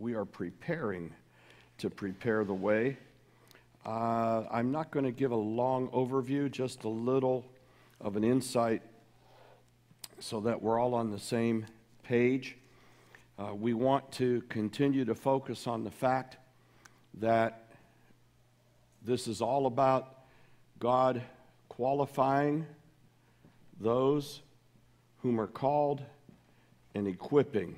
[0.00, 1.12] we are preparing
[1.76, 2.96] to prepare the way.
[3.84, 7.44] Uh, I'm not going to give a long overview, just a little
[8.00, 8.80] of an insight
[10.18, 11.66] so that we're all on the same
[12.02, 12.56] page.
[13.38, 16.38] Uh, we want to continue to focus on the fact
[17.18, 17.68] that
[19.04, 20.20] this is all about
[20.78, 21.20] God
[21.68, 22.64] qualifying
[23.78, 24.40] those
[25.18, 26.02] whom are called
[26.94, 27.76] and equipping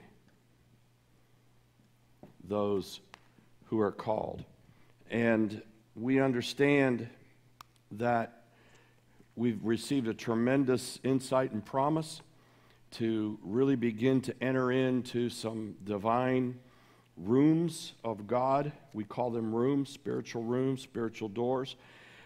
[2.52, 3.00] those
[3.64, 4.44] who are called.
[5.10, 5.62] And
[5.96, 7.08] we understand
[7.92, 8.42] that
[9.36, 12.20] we've received a tremendous insight and promise
[12.98, 16.58] to really begin to enter into some divine
[17.16, 18.70] rooms of God.
[18.92, 21.76] We call them rooms, spiritual rooms, spiritual doors.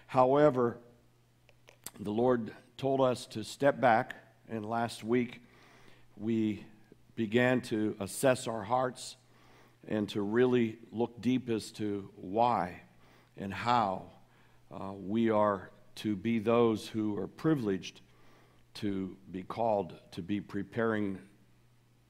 [0.08, 0.77] However,
[2.00, 4.16] the Lord told us to step back,
[4.48, 5.41] and last week
[6.16, 6.64] we
[7.14, 9.16] began to assess our hearts
[9.88, 12.82] and to really look deep as to why
[13.36, 14.02] and how
[14.72, 18.00] uh, we are to be those who are privileged
[18.74, 21.19] to be called to be preparing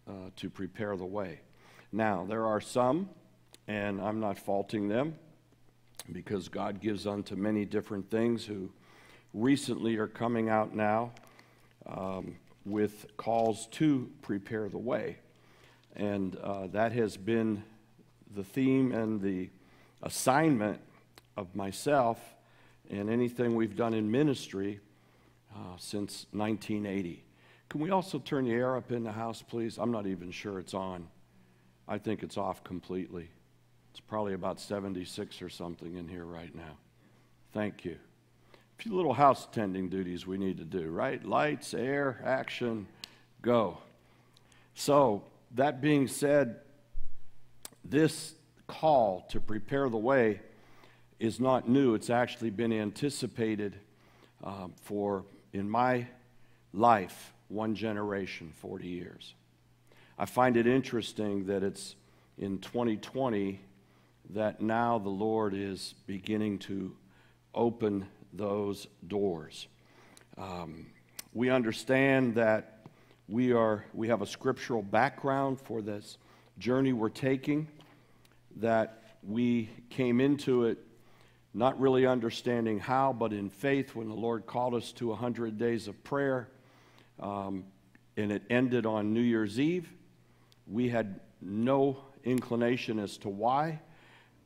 [0.09, 1.41] uh, to prepare the way.
[1.93, 3.09] Now, there are some,
[3.69, 5.15] and I'm not faulting them
[6.13, 8.71] because God gives unto many different things who
[9.35, 11.13] recently are coming out now
[11.87, 15.19] um, with calls to prepare the way.
[15.97, 17.65] And uh, that has been
[18.35, 19.49] the theme and the
[20.03, 20.81] assignment
[21.37, 22.21] of myself
[22.91, 24.81] and anything we've done in ministry
[25.55, 27.25] uh, since 1980.
[27.69, 29.79] Can we also turn the air up in the house, please?
[29.79, 31.09] I'm not even sure it's on.
[31.89, 33.31] I think it's off completely.
[33.91, 36.77] It's probably about 76 or something in here right now.
[37.53, 37.97] Thank you.
[38.53, 41.25] A few little house tending duties we need to do, right?
[41.25, 42.87] Lights, air, action,
[43.41, 43.79] go.
[44.75, 45.23] So,
[45.55, 46.61] that being said,
[47.85, 48.35] this
[48.67, 50.41] call to prepare the way
[51.19, 51.95] is not new.
[51.95, 53.77] It's actually been anticipated
[54.45, 56.07] um, for, in my
[56.73, 59.35] life, one generation, 40 years.
[60.19, 61.95] I find it interesting that it's
[62.39, 63.61] in 2020
[64.31, 66.95] that now the Lord is beginning to
[67.55, 69.69] open those doors.
[70.37, 70.87] Um,
[71.33, 72.76] we understand that
[73.29, 76.19] we, are, we have a scriptural background for this
[76.59, 77.69] journey we're taking,
[78.57, 80.79] that we came into it
[81.57, 85.89] not really understanding how, but in faith when the Lord called us to 100 days
[85.89, 86.49] of prayer,
[87.19, 87.65] um,
[88.17, 89.89] and it ended on New Year's Eve.
[90.67, 93.81] We had no inclination as to why,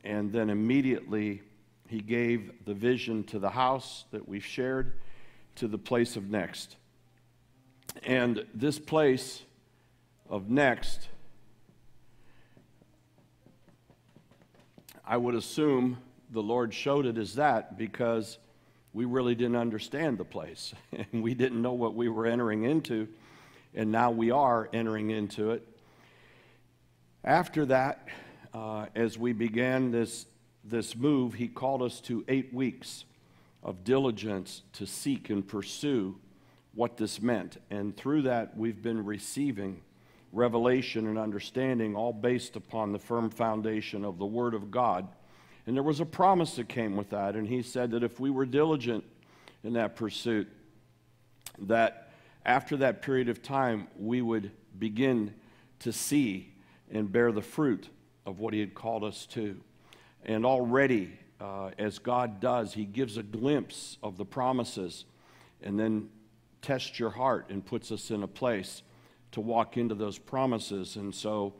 [0.05, 1.41] and then immediately
[1.89, 4.93] he gave the vision to the house that we've shared
[5.55, 6.77] to the place of next.
[8.03, 9.43] And this place
[10.29, 11.07] of next,
[15.05, 15.97] I would assume
[16.31, 18.37] the Lord showed it as that because
[18.93, 20.73] we really didn't understand the place
[21.11, 23.07] and we didn't know what we were entering into,
[23.73, 25.67] and now we are entering into it.
[27.23, 28.07] After that,
[28.53, 30.25] uh, as we began this
[30.63, 33.05] this move, he called us to eight weeks
[33.63, 36.15] of diligence to seek and pursue
[36.73, 37.57] what this meant.
[37.69, 39.81] And through that, we've been receiving
[40.31, 45.07] revelation and understanding, all based upon the firm foundation of the Word of God.
[45.67, 47.35] And there was a promise that came with that.
[47.35, 49.03] And he said that if we were diligent
[49.63, 50.47] in that pursuit,
[51.59, 52.11] that
[52.45, 55.33] after that period of time, we would begin
[55.79, 56.53] to see
[56.89, 57.89] and bear the fruit
[58.25, 59.59] of what he had called us to.
[60.23, 65.05] And already, uh, as God does, He gives a glimpse of the promises
[65.63, 66.09] and then
[66.61, 68.83] tests your heart and puts us in a place
[69.31, 70.95] to walk into those promises.
[70.95, 71.53] And so,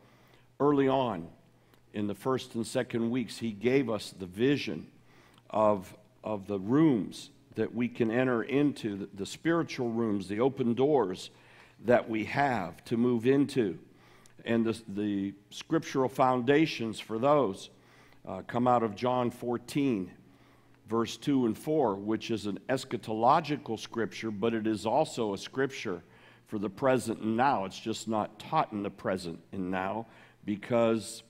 [0.60, 1.28] early on,
[1.94, 4.88] in the first and second weeks, He gave us the vision
[5.50, 10.74] of, of the rooms that we can enter into, the, the spiritual rooms, the open
[10.74, 11.30] doors
[11.86, 13.78] that we have to move into,
[14.46, 17.70] and the, the scriptural foundations for those
[18.28, 20.12] uh, come out of John 14,
[20.92, 26.04] verse 2 and 4, which is an eschatological scripture, but it is also a scripture
[26.48, 27.64] for the present and now.
[27.64, 30.06] It's just not taught in the present and now
[30.44, 31.24] because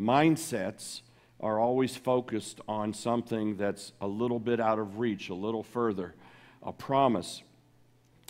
[0.00, 1.02] mindsets
[1.40, 6.14] are always focused on something that's a little bit out of reach, a little further,
[6.62, 7.42] a promise.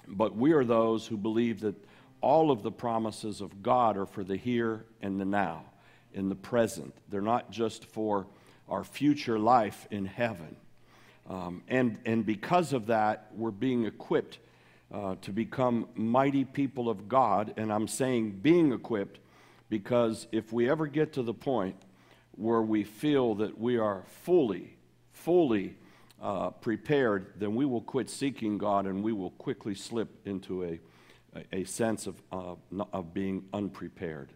[0.08, 1.76] But we are those who believe that
[2.20, 5.62] all of the promises of God are for the here and the now
[6.12, 6.92] in the present.
[7.08, 8.26] They're not just for
[8.68, 10.56] our future life in heaven.
[11.32, 14.38] Um, and, and because of that, we're being equipped
[14.92, 17.54] uh, to become mighty people of God.
[17.56, 19.18] And I'm saying being equipped
[19.70, 21.76] Because if we ever get to the point
[22.32, 24.76] where we feel that we are fully,
[25.12, 25.76] fully
[26.20, 30.80] uh, prepared, then we will quit seeking God and we will quickly slip into a,
[31.50, 32.56] a, sense of, uh,
[32.92, 34.34] of being unprepared.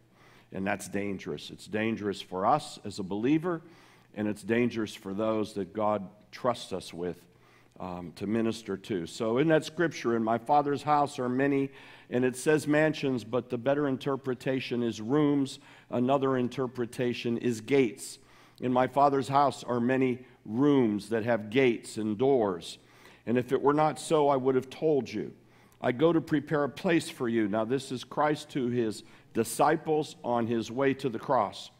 [0.53, 1.51] And that's dangerous.
[1.51, 3.61] It's dangerous for us as a believer,
[4.15, 7.19] and it's dangerous for those that God trusts us with
[7.81, 9.07] um, to minister to.
[9.07, 11.71] So, in that scripture, in my Father's house are many,
[12.11, 15.61] and it says mansions, but the better interpretation is rooms.
[15.89, 18.19] Another interpretation is gates.
[18.61, 22.77] In my Father's house are many rooms that have gates and doors.
[23.25, 25.33] And if it were not so, I would have told you.
[25.81, 27.49] I go to prepare a place for you.
[27.49, 31.71] Now, this is Christ to his disciples on his way to the cross.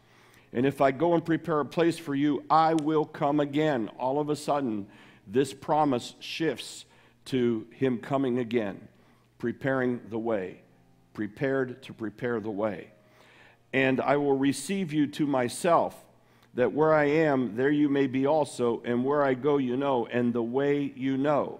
[0.53, 3.89] And if I go and prepare a place for you, I will come again.
[3.99, 4.87] All of a sudden,
[5.27, 6.85] this promise shifts
[7.25, 8.87] to him coming again,
[9.37, 10.61] preparing the way,
[11.13, 12.91] prepared to prepare the way.
[13.73, 16.05] And I will receive you to myself,
[16.53, 20.07] that where I am, there you may be also, and where I go, you know,
[20.07, 21.59] and the way you know.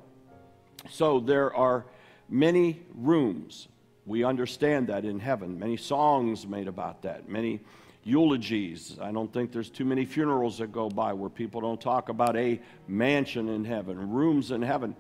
[0.90, 1.86] So there are
[2.30, 3.68] many rooms.
[4.06, 5.60] We understand that in heaven.
[5.60, 7.28] Many songs made about that.
[7.28, 7.60] Many
[8.08, 8.98] eulogies.
[9.02, 12.38] I don't think there's too many funerals that go by where people don't talk about
[12.38, 14.96] a mansion in heaven, rooms in heaven,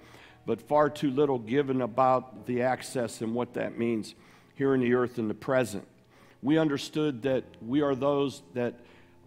[0.45, 4.13] but far too little given about the access and what that means
[4.55, 5.87] here in the earth in the present.
[6.43, 8.75] We understood that we are those that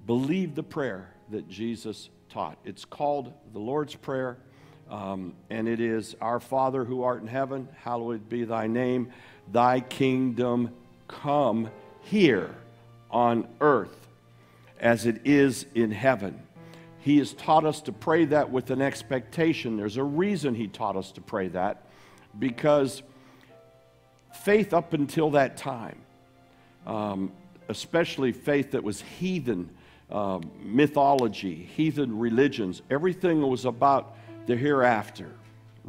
[0.06, 2.58] believe the prayer that Jesus taught.
[2.66, 4.36] It's called the Lord's Prayer,
[4.90, 9.10] um, and it is Our Father who art in heaven, hallowed be thy name,
[9.50, 10.70] thy kingdom
[11.08, 11.70] come
[12.02, 12.54] here
[13.10, 14.08] on earth
[14.78, 16.40] as it is in heaven.
[17.00, 19.76] He has taught us to pray that with an expectation.
[19.76, 21.86] There's a reason He taught us to pray that
[22.38, 23.02] because
[24.42, 25.98] faith up until that time,
[26.86, 27.32] um,
[27.68, 29.70] especially faith that was heathen
[30.10, 34.16] uh, mythology, heathen religions, everything was about
[34.46, 35.30] the hereafter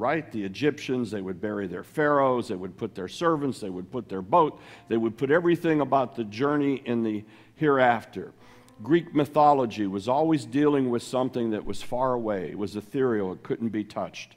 [0.01, 0.31] right?
[0.31, 4.09] The Egyptians, they would bury their pharaohs, they would put their servants, they would put
[4.09, 7.23] their boat, they would put everything about the journey in the
[7.55, 8.33] hereafter.
[8.81, 13.43] Greek mythology was always dealing with something that was far away, it was ethereal, it
[13.43, 14.35] couldn't be touched.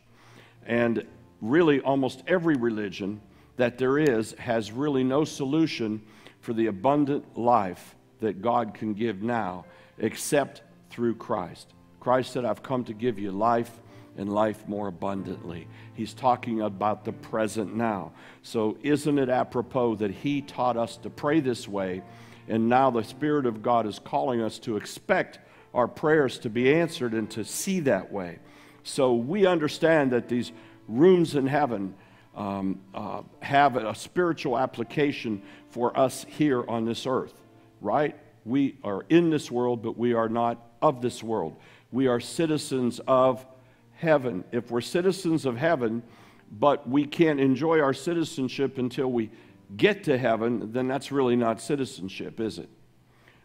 [0.66, 1.06] And
[1.40, 3.22] really, almost every religion
[3.56, 6.02] that there is has really no solution
[6.40, 9.64] for the abundant life that God can give now
[9.96, 10.60] except
[10.90, 11.72] through Christ.
[12.00, 13.80] Christ said, I've come to give you life
[14.16, 15.66] and life more abundantly.
[15.94, 18.12] He's talking about the present now.
[18.42, 22.02] So, isn't it apropos that He taught us to pray this way,
[22.48, 25.38] and now the Spirit of God is calling us to expect
[25.72, 28.38] our prayers to be answered and to see that way?
[28.82, 30.52] So, we understand that these
[30.88, 31.94] rooms in heaven
[32.34, 37.34] um, uh, have a spiritual application for us here on this earth,
[37.80, 38.16] right?
[38.44, 41.56] We are in this world, but we are not of this world.
[41.92, 43.46] We are citizens of
[44.04, 44.44] heaven.
[44.52, 46.02] If we're citizens of heaven,
[46.52, 49.30] but we can't enjoy our citizenship until we
[49.76, 52.68] get to heaven, then that's really not citizenship, is it?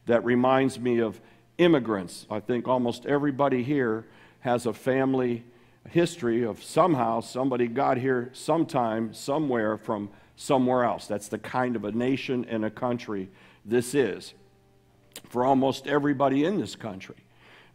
[0.06, 1.20] That reminds me of
[1.58, 2.28] immigrants.
[2.30, 4.06] I think almost everybody here
[4.42, 5.44] has a family
[5.90, 11.06] history of somehow somebody got here sometime, somewhere from somewhere else.
[11.06, 13.30] That's the kind of a nation and a country
[13.66, 14.34] this is.
[15.30, 17.18] For almost everybody in this country,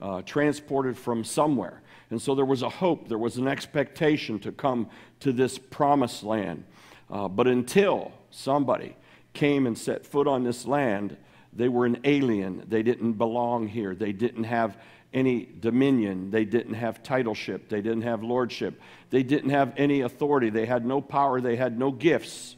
[0.00, 1.82] uh, transported from somewhere.
[2.10, 4.88] And so there was a hope, there was an expectation to come
[5.20, 6.64] to this promised land.
[7.10, 8.96] Uh, but until somebody
[9.32, 11.16] came and set foot on this land,
[11.52, 12.64] they were an alien.
[12.68, 13.94] They didn't belong here.
[13.94, 14.76] They didn't have
[15.12, 16.30] any dominion.
[16.30, 17.68] They didn't have titleship.
[17.68, 18.80] They didn't have lordship.
[19.10, 20.50] They didn't have any authority.
[20.50, 21.40] They had no power.
[21.40, 22.56] They had no gifts.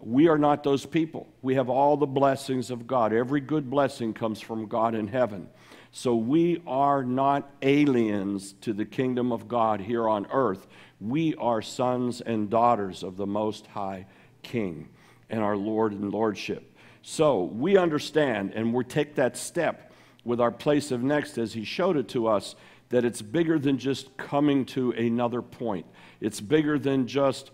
[0.00, 1.28] We are not those people.
[1.42, 3.12] We have all the blessings of God.
[3.12, 5.48] Every good blessing comes from God in heaven.
[5.94, 10.66] So we are not aliens to the kingdom of God here on earth.
[11.00, 14.06] We are sons and daughters of the Most High
[14.42, 14.88] King
[15.28, 16.74] and our Lord and Lordship.
[17.02, 19.92] So we understand and we take that step
[20.24, 22.54] with our place of next as He showed it to us
[22.88, 25.84] that it's bigger than just coming to another point.
[26.22, 27.50] It's bigger than just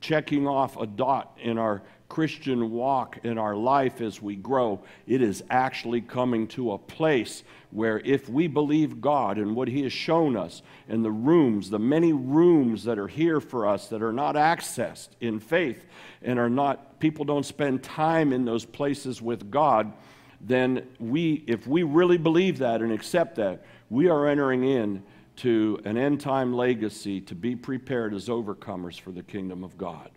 [0.00, 5.22] checking off a dot in our Christian walk in our life as we grow, it
[5.22, 9.92] is actually coming to a place where if we believe God and what He has
[9.92, 14.12] shown us, and the rooms, the many rooms that are here for us that are
[14.12, 15.86] not accessed in faith
[16.20, 19.92] and are not, people don't spend time in those places with God,
[20.40, 25.02] then we, if we really believe that and accept that, we are entering in
[25.36, 30.10] to an end time legacy to be prepared as overcomers for the kingdom of God.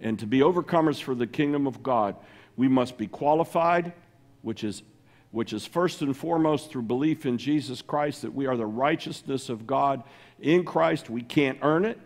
[0.00, 2.16] And to be overcomers for the kingdom of God,
[2.56, 3.92] we must be qualified,
[4.42, 4.82] which is
[5.30, 9.48] which is first and foremost through belief in Jesus Christ, that we are the righteousness
[9.48, 10.02] of God
[10.40, 11.08] in Christ.
[11.08, 11.98] We can't earn it.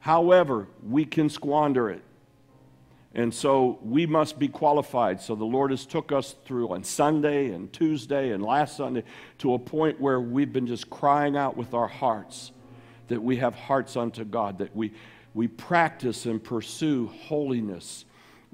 [0.00, 2.02] However, we can squander it.
[3.14, 5.20] And so we must be qualified.
[5.20, 9.04] So the Lord has took us through on Sunday and Tuesday and last Sunday
[9.38, 12.50] to a point where we've been just crying out with our hearts
[13.08, 14.92] that we have hearts unto God, that we,
[15.34, 18.04] we practice and pursue holiness,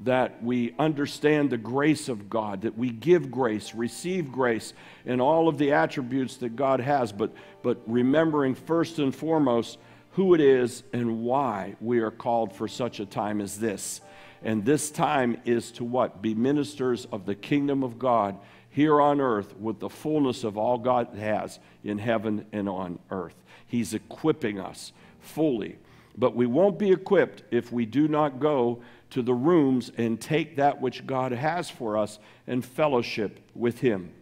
[0.00, 4.72] that we understand the grace of God, that we give grace, receive grace,
[5.04, 9.78] and all of the attributes that God has, but, but remembering first and foremost
[10.12, 14.00] who it is and why we are called for such a time as this.
[14.42, 16.22] And this time is to what?
[16.22, 18.38] Be ministers of the kingdom of God
[18.70, 23.34] here on earth with the fullness of all God has in heaven and on earth.
[23.66, 25.76] He's equipping us fully.
[26.16, 30.56] But we won't be equipped if we do not go to the rooms and take
[30.56, 34.12] that which God has for us and fellowship with Him.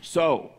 [0.00, 0.52] So,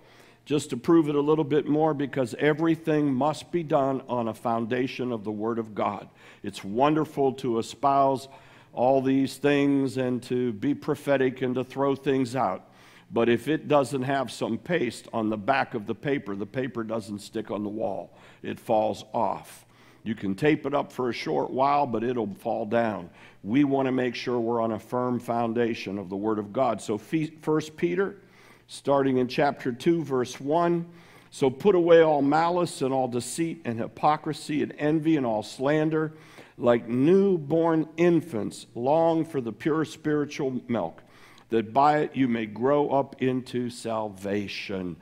[0.45, 4.33] just to prove it a little bit more, because everything must be done on a
[4.33, 6.09] foundation of the Word of God.
[6.41, 8.27] It's wonderful to espouse
[8.73, 12.69] all these things and to be prophetic and to throw things out.
[13.11, 16.83] But if it doesn't have some paste on the back of the paper, the paper
[16.83, 19.65] doesn't stick on the wall, it falls off.
[20.09, 23.11] You can tape it up for a short while, but it'll fall down.
[23.43, 26.81] We want to make sure we're on a firm foundation of the Word of God.
[26.81, 28.15] So, First Peter,
[28.65, 30.83] starting in chapter 2, verse 1.
[31.29, 36.13] So put away all malice and all deceit and hypocrisy and envy and all slander
[36.57, 41.03] like newborn infants, long for the pure spiritual milk,
[41.49, 44.95] that by it you may grow up into salvation.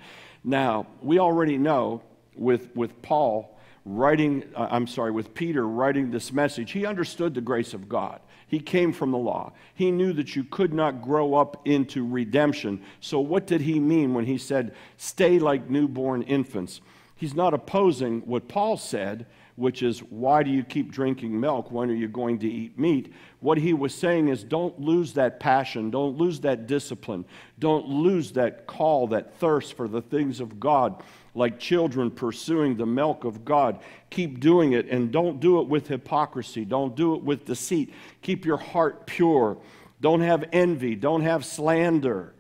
[0.44, 2.04] Now, we already know
[2.36, 3.57] with, with Paul
[3.88, 8.20] writing, uh, I'm sorry, with Peter writing this message, he understood the grace of God.
[8.48, 9.54] He came from the law.
[9.74, 12.82] He knew that you could not grow up into redemption.
[13.02, 16.82] So, what did he mean when he said, stay like newborn infants?
[17.16, 19.26] He's not opposing what Paul said
[19.58, 21.72] which is, why do you keep drinking milk?
[21.72, 23.12] When are you going to eat meat?
[23.40, 25.90] What he was saying is, don't lose that passion.
[25.90, 27.26] Don't lose that discipline.
[27.58, 31.02] Don't lose that call, that thirst for the things of God,
[31.38, 33.80] like children pursuing the milk of God.
[34.10, 36.66] Keep doing it and don't do it with hypocrisy.
[36.66, 37.94] Don't do it with deceit.
[38.22, 39.58] Keep your heart pure.
[40.02, 40.96] Don't have envy.
[40.96, 42.34] Don't have slander.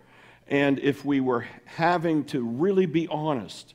[0.48, 3.74] And if we were having to really be honest,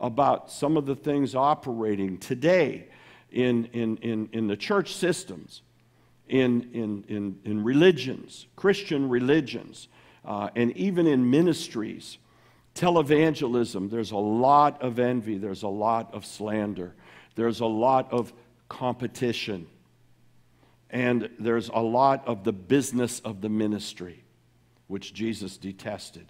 [0.00, 2.86] about some of the things operating today
[3.30, 5.62] in, in, in, in the church systems,
[6.28, 9.88] in, in, in, in religions, Christian religions,
[10.24, 12.18] uh, and even in ministries.
[12.74, 16.94] Televangelism, there's a lot of envy, there's a lot of slander,
[17.36, 18.32] there's a lot of
[18.68, 19.66] competition,
[20.90, 24.24] and there's a lot of the business of the ministry,
[24.88, 26.26] which Jesus detested.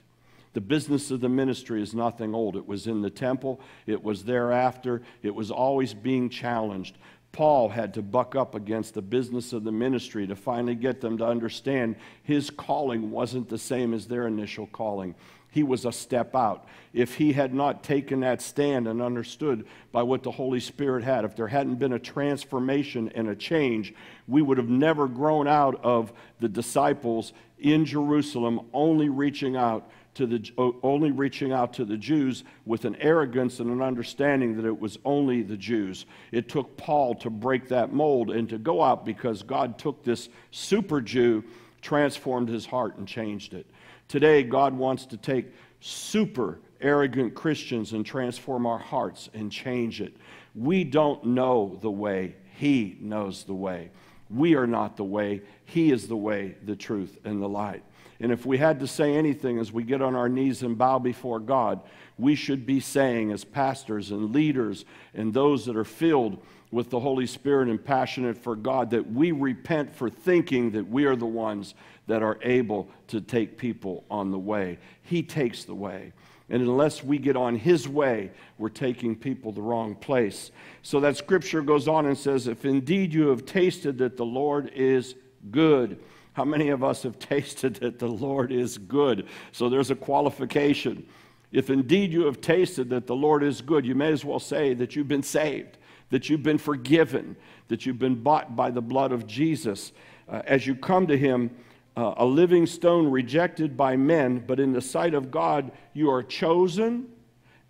[0.52, 2.56] The business of the ministry is nothing old.
[2.56, 6.96] It was in the temple, it was thereafter, it was always being challenged.
[7.32, 11.18] Paul had to buck up against the business of the ministry to finally get them
[11.18, 15.16] to understand his calling wasn't the same as their initial calling.
[15.54, 16.66] He was a step out.
[16.92, 21.24] If he had not taken that stand and understood by what the Holy Spirit had,
[21.24, 23.94] if there hadn't been a transformation and a change,
[24.26, 30.26] we would have never grown out of the disciples in Jerusalem only reaching out to
[30.26, 30.50] the,
[30.82, 34.98] only reaching out to the Jews with an arrogance and an understanding that it was
[35.04, 36.04] only the Jews.
[36.32, 40.28] It took Paul to break that mold and to go out because God took this
[40.50, 41.44] super Jew,
[41.80, 43.66] transformed his heart, and changed it.
[44.08, 50.16] Today, God wants to take super arrogant Christians and transform our hearts and change it.
[50.54, 53.90] We don't know the way, He knows the way.
[54.30, 57.82] We are not the way, He is the way, the truth, and the light.
[58.20, 60.98] And if we had to say anything as we get on our knees and bow
[60.98, 61.80] before God,
[62.16, 64.84] we should be saying, as pastors and leaders
[65.14, 66.38] and those that are filled
[66.70, 71.04] with the Holy Spirit and passionate for God, that we repent for thinking that we
[71.04, 71.74] are the ones
[72.06, 74.78] that are able to take people on the way.
[75.02, 76.12] He takes the way.
[76.50, 80.52] And unless we get on His way, we're taking people the wrong place.
[80.82, 84.70] So that scripture goes on and says, If indeed you have tasted that the Lord
[84.74, 85.14] is
[85.50, 85.98] good,
[86.34, 89.26] how many of us have tasted that the Lord is good?
[89.52, 91.06] So there's a qualification.
[91.50, 94.74] If indeed you have tasted that the Lord is good, you may as well say
[94.74, 95.78] that you've been saved,
[96.10, 97.36] that you've been forgiven,
[97.68, 99.92] that you've been bought by the blood of Jesus.
[100.28, 101.50] Uh, as you come to Him,
[101.96, 106.22] uh, a living stone rejected by men, but in the sight of God, you are
[106.22, 107.08] chosen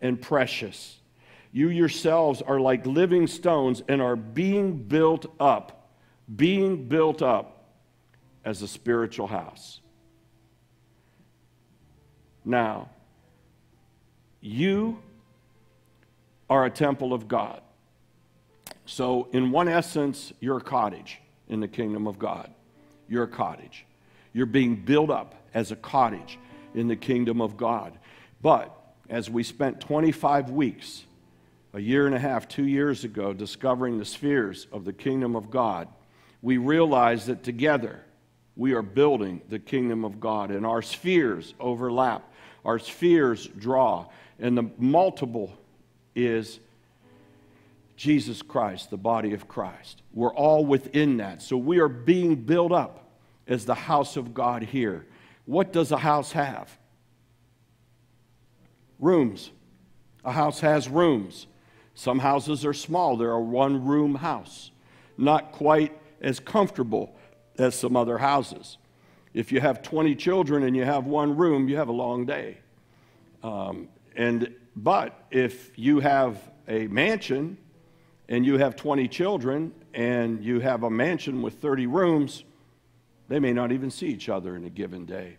[0.00, 0.98] and precious.
[1.52, 5.90] You yourselves are like living stones and are being built up,
[6.34, 7.66] being built up
[8.44, 9.80] as a spiritual house.
[12.44, 12.90] Now,
[14.40, 14.98] you
[16.50, 17.60] are a temple of God.
[18.86, 22.52] So, in one essence, you're a cottage in the kingdom of God.
[23.08, 23.86] You're a cottage.
[24.34, 26.38] You're being built up as a cottage
[26.74, 27.96] in the kingdom of God.
[28.42, 28.76] But
[29.08, 31.04] as we spent 25 weeks,
[31.72, 35.50] a year and a half, two years ago, discovering the spheres of the kingdom of
[35.50, 35.88] God,
[36.42, 38.02] we realized that together
[38.56, 42.30] we are building the kingdom of God, and our spheres overlap,
[42.64, 44.06] our spheres draw,
[44.38, 45.52] and the multiple
[46.14, 46.60] is
[47.96, 50.02] Jesus Christ, the body of Christ.
[50.12, 51.42] We're all within that.
[51.42, 53.03] So we are being built up
[53.46, 55.06] as the house of God here.
[55.44, 56.76] What does a house have?
[58.98, 59.50] Rooms.
[60.24, 61.46] A house has rooms.
[61.94, 64.72] Some houses are small, they're a one room house,
[65.16, 67.14] not quite as comfortable
[67.56, 68.78] as some other houses.
[69.32, 72.58] If you have 20 children and you have one room, you have a long day.
[73.42, 77.58] Um, and, but if you have a mansion
[78.28, 82.44] and you have 20 children and you have a mansion with 30 rooms,
[83.28, 85.38] they may not even see each other in a given day.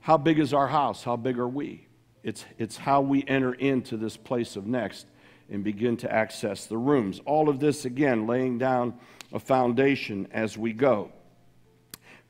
[0.00, 1.02] How big is our house?
[1.02, 1.86] How big are we?
[2.22, 5.06] It's, it's how we enter into this place of next
[5.50, 7.20] and begin to access the rooms.
[7.24, 8.94] All of this, again, laying down
[9.32, 11.12] a foundation as we go.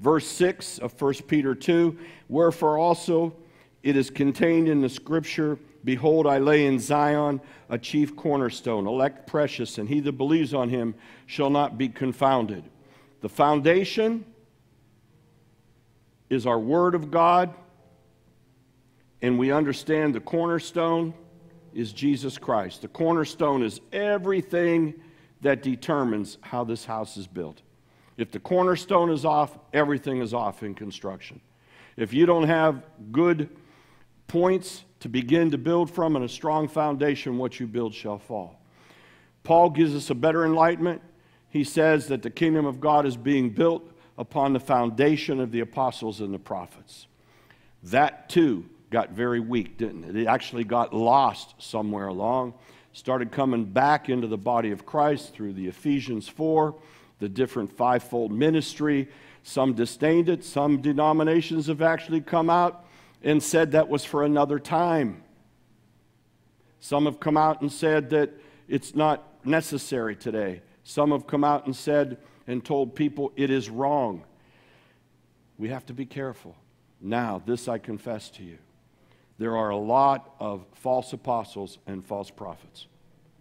[0.01, 3.35] Verse 6 of 1 Peter 2 Wherefore also
[3.83, 9.29] it is contained in the scripture Behold, I lay in Zion a chief cornerstone, elect
[9.29, 12.65] precious, and he that believes on him shall not be confounded.
[13.21, 14.25] The foundation
[16.29, 17.55] is our Word of God,
[19.23, 21.15] and we understand the cornerstone
[21.75, 22.83] is Jesus Christ.
[22.83, 24.95] The cornerstone is everything
[25.43, 27.63] that determines how this house is built.
[28.17, 31.41] If the cornerstone is off, everything is off in construction.
[31.97, 33.51] If you don't have good
[34.27, 38.61] points to begin to build from and a strong foundation, what you build shall fall.
[39.45, 41.03] Paul gives us a better enlightenment.
[41.51, 45.61] He says that the kingdom of God is being built upon the foundation of the
[45.61, 47.07] apostles and the prophets.
[47.83, 50.17] That too got very weak, didn't it?
[50.17, 52.55] It actually got lost somewhere along,
[52.93, 56.75] started coming back into the body of Christ through the Ephesians 4,
[57.19, 59.09] the different fivefold ministry.
[59.43, 62.85] Some disdained it, some denominations have actually come out
[63.23, 65.23] and said that was for another time.
[66.81, 68.31] Some have come out and said that
[68.69, 70.63] it's not necessary today.
[70.85, 74.25] Some have come out and said and told people it is wrong.
[75.59, 76.57] We have to be careful.
[77.01, 78.59] Now, this I confess to you.
[79.39, 82.87] There are a lot of false apostles and false prophets.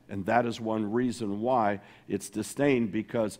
[0.09, 3.39] And that is one reason why it's disdained because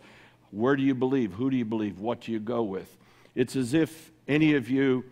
[0.50, 1.34] where do you believe?
[1.34, 2.00] Who do you believe?
[2.00, 2.96] What do you go with?
[3.34, 5.04] It's as if any of you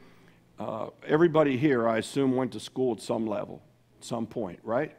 [0.58, 3.60] uh, everybody here, I assume, went to school at some level,
[3.98, 4.94] at some point, right?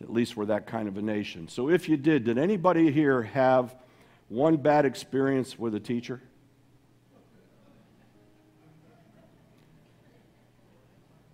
[0.00, 1.48] At least we're that kind of a nation.
[1.48, 3.74] So if you did, did anybody here have
[4.28, 6.20] one bad experience with a teacher?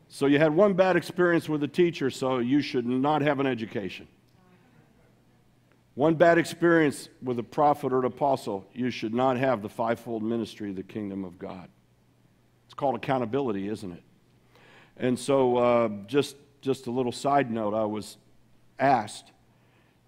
[0.08, 3.48] So you had one bad experience with a teacher, so you should not have an
[3.48, 4.06] education.
[5.96, 10.22] One bad experience with a prophet or an apostle, you should not have the fivefold
[10.22, 11.68] ministry of the kingdom of God.
[12.66, 14.02] It's called accountability, isn't it?
[14.96, 18.16] And so, uh, just, just a little side note I was
[18.78, 19.32] asked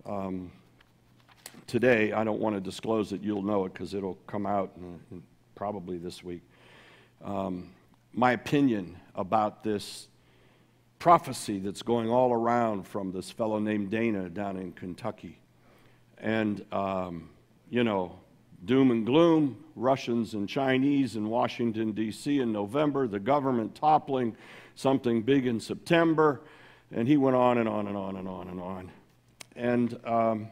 [0.04, 0.52] um,
[1.66, 5.00] today, I don't want to disclose it, you'll know it because it'll come out in,
[5.10, 5.22] in
[5.54, 6.42] probably this week.
[7.24, 7.70] Um,
[8.12, 10.08] my opinion about this
[10.98, 15.38] prophecy that's going all around from this fellow named Dana down in Kentucky.
[16.18, 17.28] And, um,
[17.68, 18.18] you know,
[18.64, 22.40] doom and gloom, Russians and Chinese in Washington, D.C.
[22.40, 24.36] in November, the government toppling,
[24.74, 26.40] something big in September,
[26.90, 28.90] and he went on and on and on and on and on.
[29.54, 30.48] And um,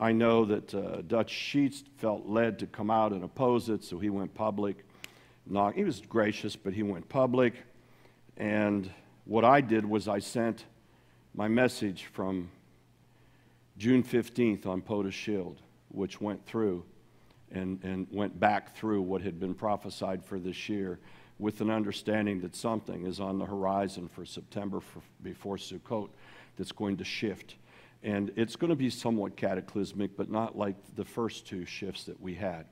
[0.00, 3.98] I know that uh, Dutch Sheets felt led to come out and oppose it, so
[3.98, 4.84] he went public.
[5.44, 7.54] Not, he was gracious, but he went public.
[8.36, 8.90] And
[9.24, 10.66] what I did was I sent
[11.34, 12.50] my message from
[13.76, 16.84] June 15th on POTUS Shield, which went through
[17.50, 21.00] and, and went back through what had been prophesied for this year
[21.38, 26.08] with an understanding that something is on the horizon for September for, before Sukkot
[26.56, 27.56] that's going to shift.
[28.02, 32.20] And it's going to be somewhat cataclysmic, but not like the first two shifts that
[32.20, 32.66] we had.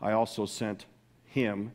[0.00, 0.86] I also sent
[1.24, 1.72] him,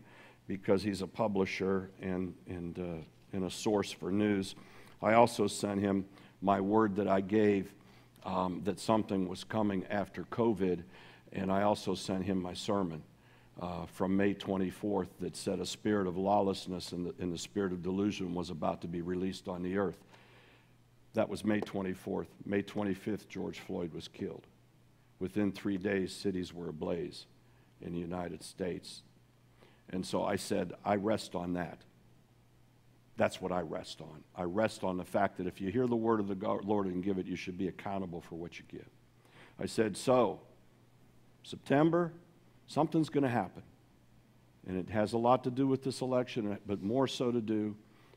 [0.47, 4.55] because he's a publisher and, and, uh, and a source for news,
[5.01, 6.05] I also sent him
[6.41, 7.73] my word that I gave
[8.25, 10.83] um, that something was coming after COVID
[11.33, 13.01] and I also sent him my sermon
[13.59, 17.73] uh, from May 24th that said a spirit of lawlessness and the, and the spirit
[17.73, 19.97] of delusion was about to be released on the earth.
[21.13, 22.27] That was May 24th.
[22.45, 24.47] May 25th, George Floyd was killed.
[25.19, 27.27] Within three days, cities were ablaze
[27.81, 29.03] in the United States.
[29.89, 31.79] And so I said, I rest on that.
[33.15, 34.23] That's what I rest on.
[34.35, 37.03] I rest on the fact that if you hear the word of the Lord and
[37.03, 38.89] give it, you should be accountable for what you give.
[39.59, 40.39] I said, so,
[41.43, 42.11] September,
[42.65, 43.61] something's going to happen.
[44.67, 47.75] And it has a lot to do with this election, but more so to do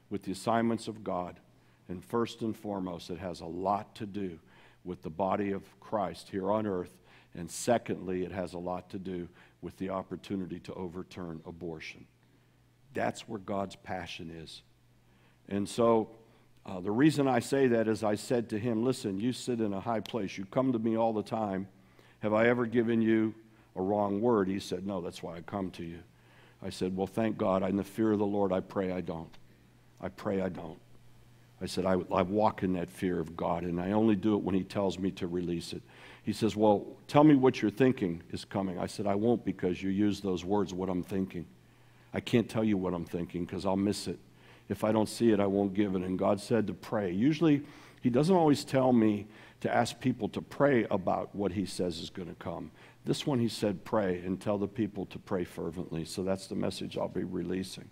[0.08, 1.38] with the assignments of God.
[1.88, 4.38] And first and foremost, it has a lot to do
[4.84, 6.92] with the body of Christ here on earth.
[7.34, 9.28] And secondly, it has a lot to do
[9.60, 12.06] with the opportunity to overturn abortion.
[12.94, 14.62] That's where God's passion is.
[15.48, 16.08] And so
[16.64, 19.72] uh, the reason I say that is I said to him, Listen, you sit in
[19.72, 20.36] a high place.
[20.36, 21.68] You come to me all the time.
[22.20, 23.34] Have I ever given you
[23.76, 24.48] a wrong word?
[24.48, 25.98] He said, No, that's why I come to you.
[26.62, 27.62] I said, Well, thank God.
[27.62, 29.32] In the fear of the Lord, I pray I don't.
[30.00, 30.78] I pray I don't.
[31.60, 34.42] I said, I, I walk in that fear of God, and I only do it
[34.42, 35.82] when He tells me to release it.
[36.22, 38.78] He says, Well, tell me what you're thinking is coming.
[38.78, 41.46] I said, I won't because you use those words, what I'm thinking.
[42.12, 44.18] I can't tell you what I'm thinking because I'll miss it.
[44.68, 46.02] If I don't see it, I won't give it.
[46.02, 47.12] And God said to pray.
[47.12, 47.62] Usually,
[48.02, 49.26] He doesn't always tell me
[49.60, 52.70] to ask people to pray about what He says is going to come.
[53.06, 56.04] This one, He said, pray and tell the people to pray fervently.
[56.04, 57.88] So that's the message I'll be releasing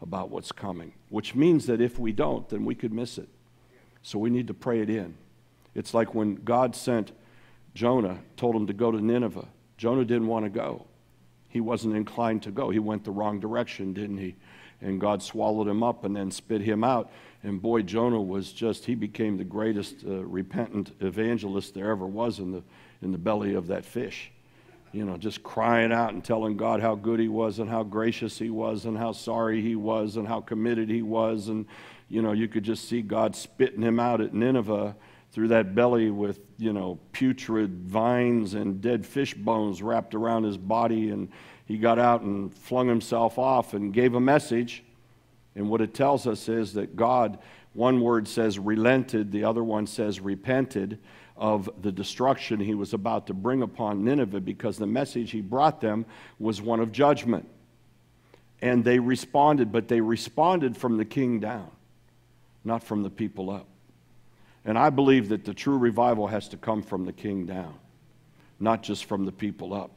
[0.00, 3.28] about what's coming, which means that if we don't, then we could miss it.
[4.02, 5.14] So we need to pray it in.
[5.74, 7.12] It's like when God sent
[7.74, 9.46] Jonah, told him to go to Nineveh.
[9.76, 10.86] Jonah didn't want to go.
[11.48, 12.70] He wasn't inclined to go.
[12.70, 14.36] He went the wrong direction, didn't he?
[14.80, 17.10] And God swallowed him up and then spit him out.
[17.42, 22.38] And boy, Jonah was just, he became the greatest uh, repentant evangelist there ever was
[22.38, 22.62] in the,
[23.02, 24.30] in the belly of that fish
[24.92, 28.38] you know, just crying out and telling God how good he was and how gracious
[28.38, 31.48] he was and how sorry he was and how committed he was.
[31.48, 31.66] And,
[32.08, 34.96] you know, you could just see God spitting him out at Nineveh
[35.30, 40.56] through that belly with, you know, putrid vines and dead fish bones wrapped around his
[40.56, 41.10] body.
[41.10, 41.28] And
[41.66, 44.84] he got out and flung himself off and gave a message.
[45.54, 47.38] And what it tells us is that God,
[47.74, 50.98] one word says relented, the other one says repented
[51.38, 55.80] of the destruction he was about to bring upon Nineveh because the message he brought
[55.80, 56.04] them
[56.38, 57.48] was one of judgment.
[58.60, 61.70] And they responded, but they responded from the king down,
[62.64, 63.68] not from the people up.
[64.64, 67.74] And I believe that the true revival has to come from the king down,
[68.58, 69.92] not just from the people up.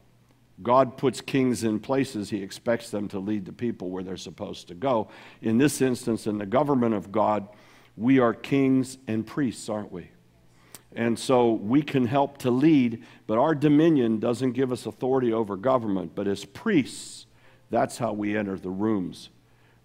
[0.62, 4.68] God puts kings in places, he expects them to lead the people where they're supposed
[4.68, 5.10] to go.
[5.42, 7.48] In this instance, in the government of God,
[7.98, 10.10] we are kings and priests, aren't we?
[10.94, 15.56] And so we can help to lead, but our dominion doesn't give us authority over
[15.56, 16.14] government.
[16.16, 17.26] But as priests,
[17.70, 19.30] that's how we enter the rooms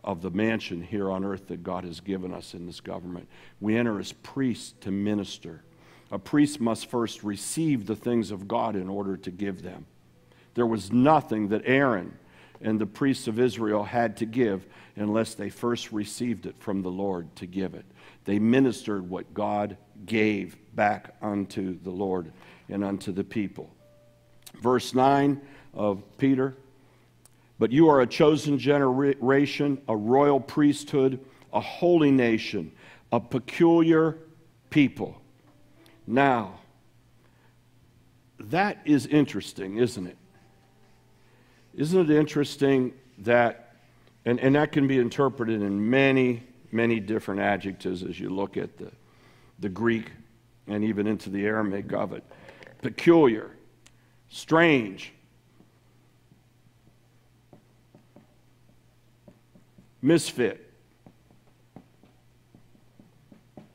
[0.02, 3.28] of the mansion here on earth that God has given us in this government.
[3.60, 5.62] We enter as priests to minister.
[6.10, 9.86] A priest must first receive the things of God in order to give them.
[10.54, 12.16] There was nothing that Aaron
[12.60, 14.66] and the priests of Israel had to give
[14.96, 17.84] unless they first received it from the Lord to give it.
[18.24, 22.32] They ministered what God gave back unto the Lord
[22.68, 23.70] and unto the people.
[24.60, 25.40] Verse 9
[25.74, 26.54] of Peter
[27.58, 31.20] But you are a chosen generation, a royal priesthood,
[31.52, 32.72] a holy nation,
[33.12, 34.18] a peculiar
[34.70, 35.20] people.
[36.06, 36.60] Now,
[38.38, 40.16] that is interesting, isn't it?
[41.76, 43.74] Isn't it interesting that,
[44.24, 48.78] and, and that can be interpreted in many, many different adjectives as you look at
[48.78, 48.90] the,
[49.58, 50.10] the Greek
[50.66, 52.24] and even into the Aramaic of it.
[52.80, 53.50] Peculiar,
[54.30, 55.12] strange,
[60.00, 60.72] misfit,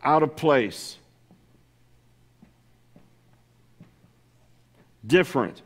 [0.04, 0.98] out of place,
[5.06, 5.62] different.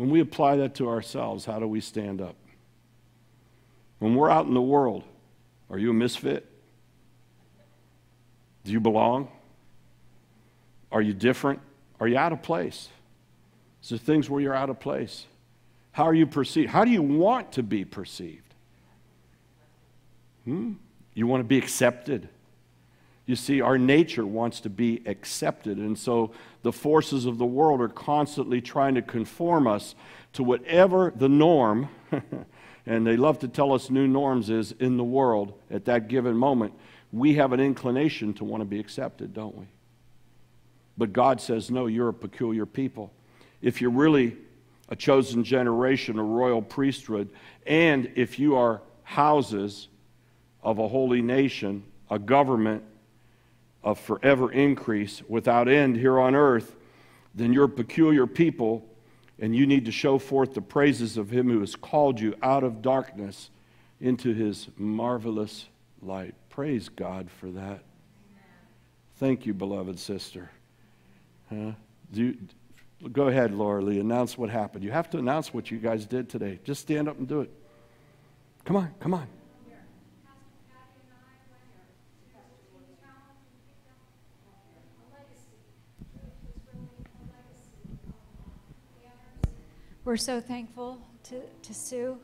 [0.00, 2.34] When we apply that to ourselves, how do we stand up?
[3.98, 5.04] When we're out in the world,
[5.68, 6.50] are you a misfit?
[8.64, 9.28] Do you belong?
[10.90, 11.60] Are you different?
[12.00, 12.88] Are you out of place?
[13.82, 15.26] Is there things where you're out of place?
[15.92, 16.70] How are you perceived?
[16.70, 18.54] How do you want to be perceived?
[20.46, 20.72] Hmm?
[21.12, 22.26] You want to be accepted.
[23.26, 25.76] You see, our nature wants to be accepted.
[25.76, 29.94] And so the forces of the world are constantly trying to conform us
[30.34, 31.88] to whatever the norm
[32.86, 36.36] and they love to tell us new norms is in the world at that given
[36.36, 36.72] moment,
[37.12, 39.66] we have an inclination to want to be accepted, don't we?
[40.96, 43.12] But God says, no, you're a peculiar people.
[43.62, 44.36] If you're really
[44.88, 47.30] a chosen generation, a royal priesthood,
[47.66, 49.88] and if you are houses
[50.62, 52.82] of a holy nation, a government
[53.82, 56.76] of forever increase without end here on earth,
[57.34, 58.84] then you're peculiar people,
[59.38, 62.64] and you need to show forth the praises of Him who has called you out
[62.64, 63.50] of darkness
[64.00, 65.66] into His marvelous
[66.02, 66.34] light.
[66.50, 67.82] Praise God for that.
[69.16, 70.50] Thank you, beloved sister.
[71.48, 71.72] Huh?
[72.12, 72.36] You,
[73.12, 74.00] go ahead, Laura Lee.
[74.00, 74.84] Announce what happened.
[74.84, 76.58] You have to announce what you guys did today.
[76.64, 77.50] Just stand up and do it.
[78.64, 79.26] Come on, come on.
[90.02, 92.18] We're so thankful to, to Sue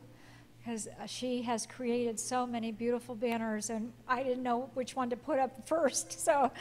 [0.57, 5.15] because she has created so many beautiful banners, and I didn't know which one to
[5.15, 6.25] put up first.
[6.25, 6.51] So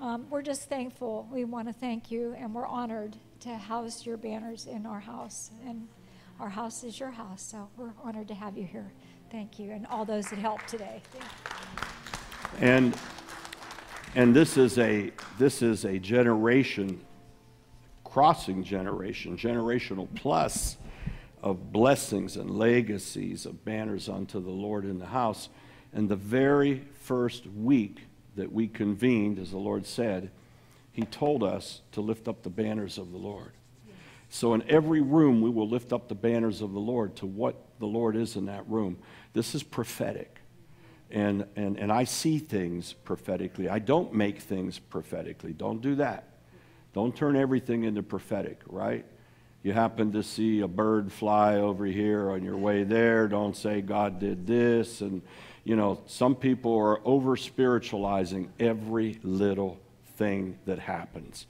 [0.00, 1.28] um, we're just thankful.
[1.30, 5.50] We want to thank you, and we're honored to house your banners in our house.
[5.66, 5.86] And
[6.40, 8.90] our house is your house, so we're honored to have you here.
[9.30, 11.02] Thank you, and all those that helped today.
[12.60, 12.96] And
[14.14, 17.04] and this is a this is a generation
[18.14, 20.76] crossing generation, generational plus
[21.42, 25.48] of blessings and legacies of banners unto the Lord in the house.
[25.92, 28.02] And the very first week
[28.36, 30.30] that we convened, as the Lord said,
[30.92, 33.50] He told us to lift up the banners of the Lord.
[34.28, 37.56] So, in every room, we will lift up the banners of the Lord to what
[37.80, 38.96] the Lord is in that room.
[39.32, 40.38] This is prophetic.
[41.10, 43.68] And, and, and I see things prophetically.
[43.68, 45.52] I don't make things prophetically.
[45.52, 46.33] Don't do that.
[46.94, 49.04] Don't turn everything into prophetic, right?
[49.64, 53.80] You happen to see a bird fly over here on your way there, don't say
[53.80, 55.00] God did this.
[55.00, 55.20] And,
[55.64, 59.80] you know, some people are over spiritualizing every little
[60.16, 61.46] thing that happens.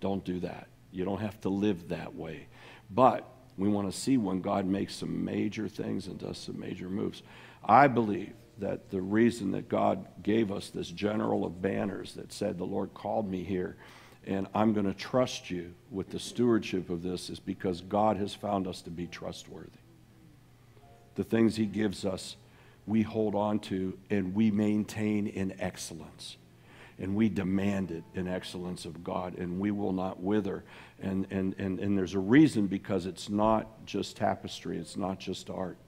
[0.00, 0.66] Don't do that.
[0.90, 2.48] You don't have to live that way.
[2.90, 3.24] But
[3.56, 7.22] we want to see when God makes some major things and does some major moves.
[7.64, 12.58] I believe that the reason that God gave us this general of banners that said,
[12.58, 13.76] The Lord called me here
[14.26, 18.34] and I'm going to trust you with the stewardship of this is because God has
[18.34, 19.70] found us to be trustworthy.
[21.14, 22.36] The things He gives us,
[22.86, 26.36] we hold on to and we maintain in excellence.
[27.00, 30.64] And we demand it in excellence of God, and we will not wither.
[31.00, 35.48] And, and, and, and there's a reason because it's not just tapestry, it's not just
[35.48, 35.78] art.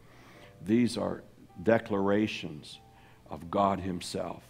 [0.64, 1.24] These are
[1.64, 2.78] declarations
[3.28, 4.44] of God Himself.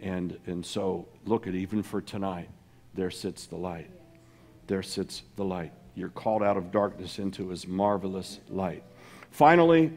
[0.00, 2.50] And, and so, look at even for tonight
[2.96, 3.90] there sits the light.
[4.66, 5.72] There sits the light.
[5.94, 8.82] You're called out of darkness into his marvelous light.
[9.30, 9.92] Finally,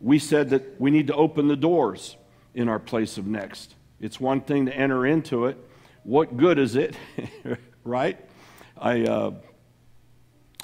[0.00, 2.16] we said that we need to open the doors
[2.54, 3.74] in our place of next.
[4.00, 5.56] It's one thing to enter into it.
[6.04, 6.96] What good is it?
[7.84, 8.18] right?
[8.78, 9.30] I uh,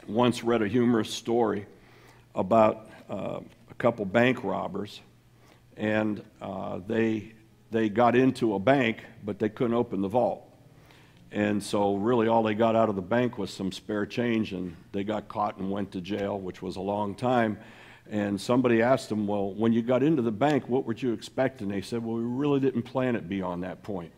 [0.06, 1.66] once read a humorous story
[2.34, 3.40] about uh,
[3.70, 5.00] a couple bank robbers,
[5.76, 7.32] and uh, they,
[7.70, 10.51] they got into a bank, but they couldn't open the vault.
[11.32, 14.76] And so, really, all they got out of the bank was some spare change, and
[14.92, 17.58] they got caught and went to jail, which was a long time.
[18.10, 21.68] And somebody asked them, Well, when you got into the bank, what were you expecting?
[21.68, 24.12] They said, Well, we really didn't plan it beyond that point.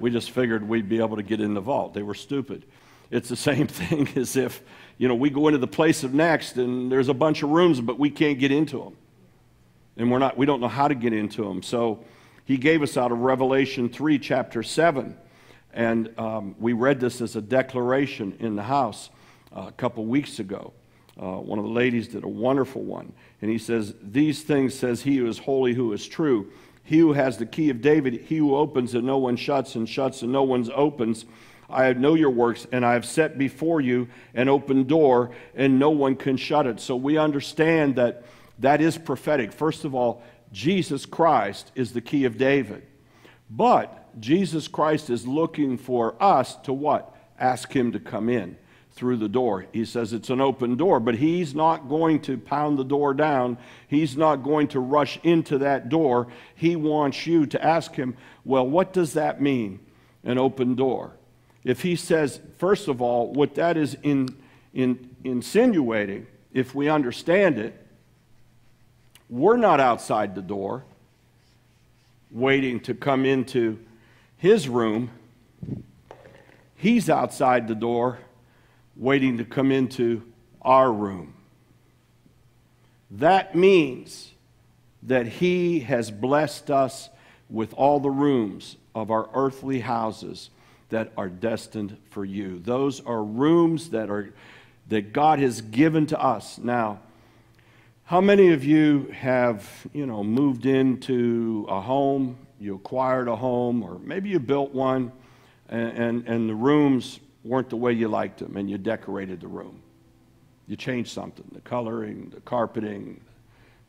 [0.00, 1.94] We just figured we'd be able to get in the vault.
[1.94, 2.64] They were stupid.
[3.12, 4.60] It's the same thing as if,
[4.98, 7.80] you know, we go into the place of next and there's a bunch of rooms,
[7.80, 8.96] but we can't get into them.
[9.96, 11.62] And we're not, we don't know how to get into them.
[11.62, 12.04] So
[12.44, 15.16] he gave us out of Revelation 3, chapter 7
[15.72, 19.10] and um, we read this as a declaration in the house
[19.56, 20.72] uh, a couple weeks ago.
[21.20, 23.12] Uh, one of the ladies did a wonderful one.
[23.42, 26.50] And he says, These things says he who is holy, who is true.
[26.82, 29.88] He who has the key of David, he who opens and no one shuts, and
[29.88, 31.24] shuts and no one opens.
[31.68, 35.90] I know your works, and I have set before you an open door, and no
[35.90, 36.80] one can shut it.
[36.80, 38.24] So we understand that
[38.58, 39.52] that is prophetic.
[39.52, 42.86] First of all, Jesus Christ is the key of David.
[43.48, 47.14] But Jesus Christ is looking for us to what?
[47.38, 48.56] Ask him to come in
[48.92, 49.66] through the door.
[49.72, 53.56] He says it's an open door, but he's not going to pound the door down.
[53.88, 56.28] He's not going to rush into that door.
[56.54, 59.80] He wants you to ask him, well, what does that mean,
[60.24, 61.12] an open door?
[61.64, 64.28] If he says, first of all, what that is in,
[64.74, 67.74] in, insinuating, if we understand it,
[69.28, 70.84] we're not outside the door
[72.30, 73.78] waiting to come into
[74.40, 75.10] his room,
[76.74, 78.18] he's outside the door
[78.96, 80.22] waiting to come into
[80.62, 81.34] our room.
[83.10, 84.32] That means
[85.02, 87.10] that he has blessed us
[87.50, 90.48] with all the rooms of our earthly houses
[90.88, 92.60] that are destined for you.
[92.60, 94.32] Those are rooms that are
[94.88, 96.56] that God has given to us.
[96.56, 97.00] Now,
[98.04, 103.82] how many of you have, you know, moved into a home, you acquired a home,
[103.82, 105.10] or maybe you built one
[105.68, 109.48] and, and, and the rooms weren't the way you liked them and you decorated the
[109.48, 109.82] room?
[110.66, 113.20] You changed something, the coloring, the carpeting,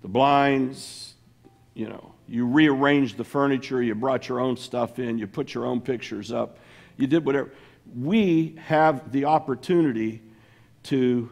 [0.01, 1.13] the blinds,
[1.73, 5.65] you know, you rearranged the furniture, you brought your own stuff in, you put your
[5.65, 6.57] own pictures up,
[6.97, 7.51] you did whatever.
[7.95, 10.21] We have the opportunity
[10.83, 11.29] to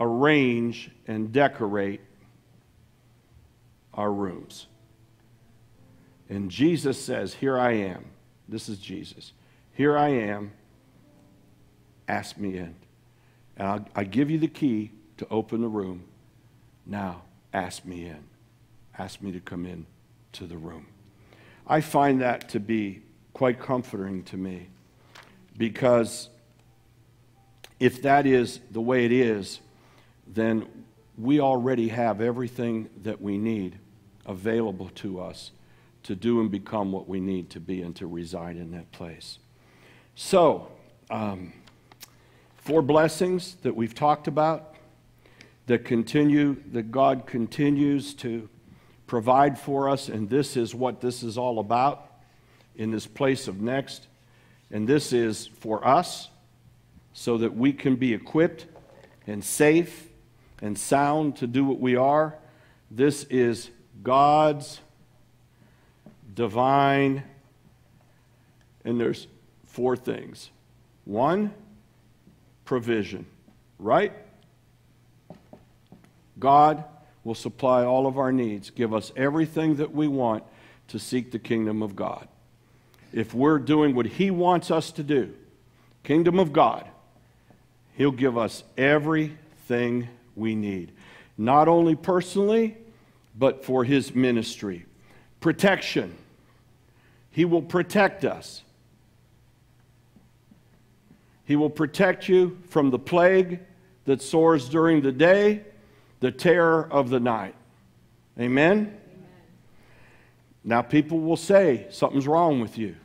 [0.00, 2.00] arrange and decorate
[3.92, 4.66] our rooms.
[6.30, 8.04] And Jesus says, Here I am.
[8.48, 9.32] This is Jesus.
[9.74, 10.52] Here I am.
[12.08, 12.74] Ask me in.
[13.56, 16.04] And I'll, I give you the key to open the room.
[16.86, 18.24] Now, ask me in.
[18.96, 19.86] Ask me to come in
[20.32, 20.86] to the room.
[21.66, 24.68] I find that to be quite comforting to me
[25.56, 26.28] because
[27.78, 29.60] if that is the way it is,
[30.26, 30.66] then
[31.18, 33.78] we already have everything that we need
[34.26, 35.50] available to us
[36.04, 39.38] to do and become what we need to be and to reside in that place.
[40.14, 40.68] So,
[41.10, 41.52] um,
[42.56, 44.74] four blessings that we've talked about
[45.66, 48.48] that continue, that God continues to
[49.06, 52.10] provide for us, and this is what this is all about
[52.76, 54.06] in this place of next.
[54.70, 56.28] And this is for us
[57.12, 58.66] so that we can be equipped
[59.26, 60.08] and safe
[60.62, 62.36] and sound to do what we are.
[62.90, 63.70] This is
[64.02, 64.80] God's
[66.34, 67.22] divine,
[68.84, 69.26] and there's
[69.66, 70.50] four things.
[71.04, 71.52] One,
[72.64, 73.26] provision,
[73.78, 74.12] right?
[76.38, 76.84] God
[77.24, 80.42] will supply all of our needs, give us everything that we want
[80.88, 82.26] to seek the kingdom of God.
[83.12, 85.34] If we're doing what He wants us to do,
[86.02, 86.86] kingdom of God,
[87.96, 90.92] He'll give us everything we need,
[91.36, 92.76] not only personally,
[93.38, 94.86] but for His ministry.
[95.40, 96.16] Protection.
[97.30, 98.62] He will protect us.
[101.44, 103.60] He will protect you from the plague
[104.04, 105.62] that soars during the day,
[106.20, 107.54] the terror of the night.
[108.38, 108.78] Amen?
[108.78, 109.00] Amen?
[110.62, 112.96] Now, people will say something's wrong with you.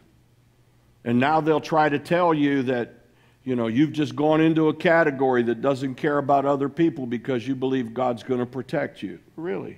[1.03, 3.05] And now they'll try to tell you that
[3.45, 7.47] you know, you've just gone into a category that doesn't care about other people because
[7.47, 9.19] you believe God's going to protect you.
[9.37, 9.77] Really?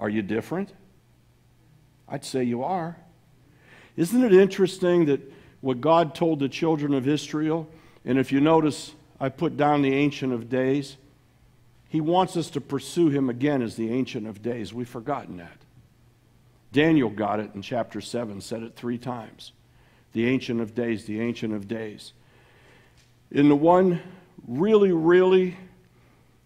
[0.00, 0.72] Are you different?
[2.10, 2.96] I'd say you are.
[3.96, 5.20] Isn't it interesting that
[5.60, 7.68] what God told the children of Israel,
[8.04, 10.96] and if you notice, I put down the Ancient of Days,
[11.88, 14.72] He wants us to pursue Him again as the Ancient of Days.
[14.72, 15.58] We've forgotten that.
[16.72, 19.52] Daniel got it in chapter 7, said it three times.
[20.12, 22.12] The Ancient of Days, the Ancient of Days.
[23.30, 24.00] In the one
[24.48, 25.56] really, really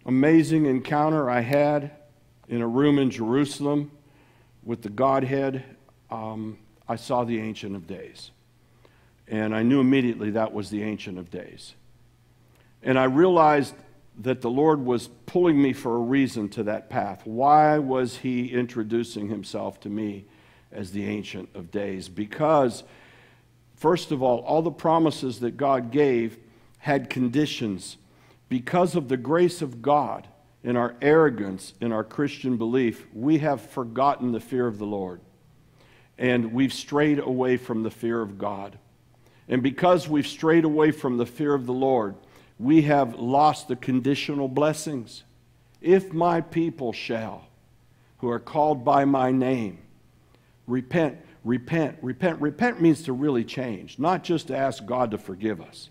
[0.04, 1.92] amazing encounter I had
[2.48, 3.90] in a room in Jerusalem
[4.64, 5.64] with the Godhead,
[6.10, 8.30] um, I saw the Ancient of Days.
[9.26, 11.74] And I knew immediately that was the Ancient of Days.
[12.82, 13.74] And I realized
[14.20, 17.22] that the Lord was pulling me for a reason to that path.
[17.24, 20.26] Why was He introducing Himself to me
[20.70, 22.08] as the Ancient of Days?
[22.08, 22.84] Because,
[23.76, 26.38] first of all, all the promises that God gave
[26.78, 27.96] had conditions.
[28.48, 30.28] Because of the grace of God
[30.64, 35.20] and our arrogance in our Christian belief, we have forgotten the fear of the Lord.
[36.16, 38.78] And we've strayed away from the fear of God.
[39.46, 42.14] And because we've strayed away from the fear of the Lord,
[42.58, 45.24] we have lost the conditional blessings.
[45.82, 47.46] If my people shall,
[48.18, 49.80] who are called by my name,
[50.66, 52.40] repent, repent, repent.
[52.40, 55.90] Repent means to really change, not just to ask God to forgive us.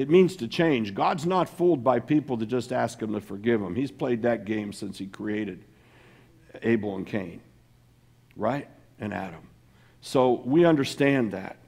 [0.00, 0.94] It means to change.
[0.94, 3.74] God's not fooled by people to just ask Him to forgive them.
[3.74, 5.62] He's played that game since He created
[6.62, 7.42] Abel and Cain,
[8.34, 8.66] right?
[8.98, 9.42] And Adam.
[10.00, 11.58] So we understand that.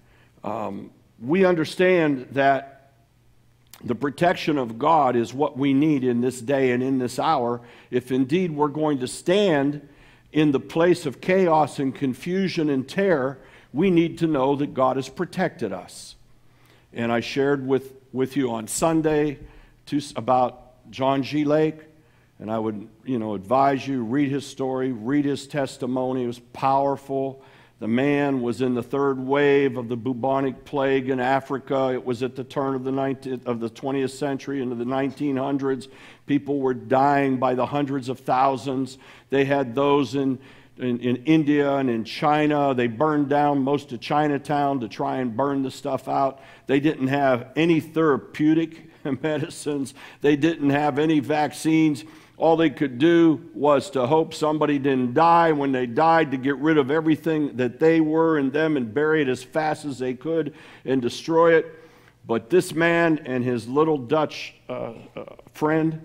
[0.43, 2.93] Um, we understand that
[3.85, 7.61] the protection of God is what we need in this day and in this hour
[7.91, 9.87] if indeed we're going to stand
[10.33, 13.41] in the place of chaos and confusion and terror.
[13.75, 16.17] We need to know that God has protected us.
[16.95, 19.39] And I shared with with you on Sunday
[19.87, 21.45] to, about John G.
[21.45, 21.79] Lake,
[22.39, 26.25] and I would, you know, advise you read his story, read his testimony.
[26.25, 27.43] It was powerful.
[27.79, 31.91] The man was in the third wave of the bubonic plague in Africa.
[31.93, 35.89] It was at the turn of the, 19th, of the 20th century into the 1900s.
[36.27, 38.99] People were dying by the hundreds of thousands.
[39.31, 40.39] They had those in
[40.79, 42.75] in, in India and in China.
[42.75, 46.41] They burned down most of Chinatown to try and burn the stuff out.
[46.67, 48.91] They didn't have any therapeutic
[49.23, 52.05] medicines, they didn't have any vaccines.
[52.39, 55.53] All they could do was to hope somebody didn't die.
[55.53, 59.23] When they died, to get rid of everything that they were and them and bury
[59.23, 60.55] it as fast as they could
[60.85, 61.79] and destroy it.
[62.27, 66.05] But this man and his little Dutch uh, uh, friend,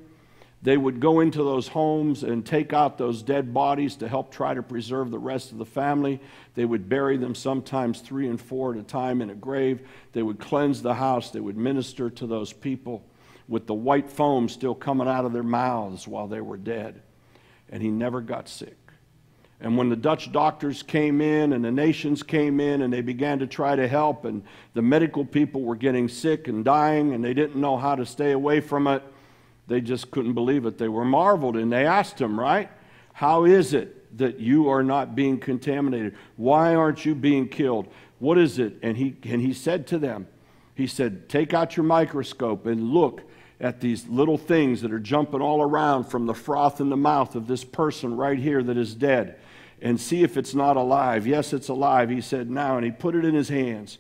[0.62, 4.54] they would go into those homes and take out those dead bodies to help try
[4.54, 6.20] to preserve the rest of the family.
[6.56, 9.88] They would bury them sometimes three and four at a time in a grave.
[10.14, 11.30] They would cleanse the house.
[11.30, 13.06] They would minister to those people
[13.48, 17.02] with the white foam still coming out of their mouths while they were dead.
[17.70, 18.78] And he never got sick.
[19.60, 23.40] And when the Dutch doctors came in and the nations came in and they began
[23.40, 24.44] to try to help, and
[24.74, 28.32] the medical people were getting sick and dying and they didn't know how to stay
[28.32, 29.04] away from it,
[29.68, 30.78] they just couldn't believe it.
[30.78, 32.70] They were marveled and they asked him, right?
[33.14, 36.16] How is it that you are not being contaminated?
[36.36, 37.88] Why aren't you being killed?
[38.20, 38.78] What is it?
[38.82, 40.28] And he, and he said to them,
[40.76, 43.24] He said, Take out your microscope and look
[43.60, 47.36] at these little things that are jumping all around from the froth in the mouth
[47.36, 49.40] of this person right here that is dead
[49.82, 51.28] and see if it's not alive.
[51.28, 52.10] Yes, it's alive.
[52.10, 52.78] He said, Now.
[52.78, 53.98] And he put it in his hands.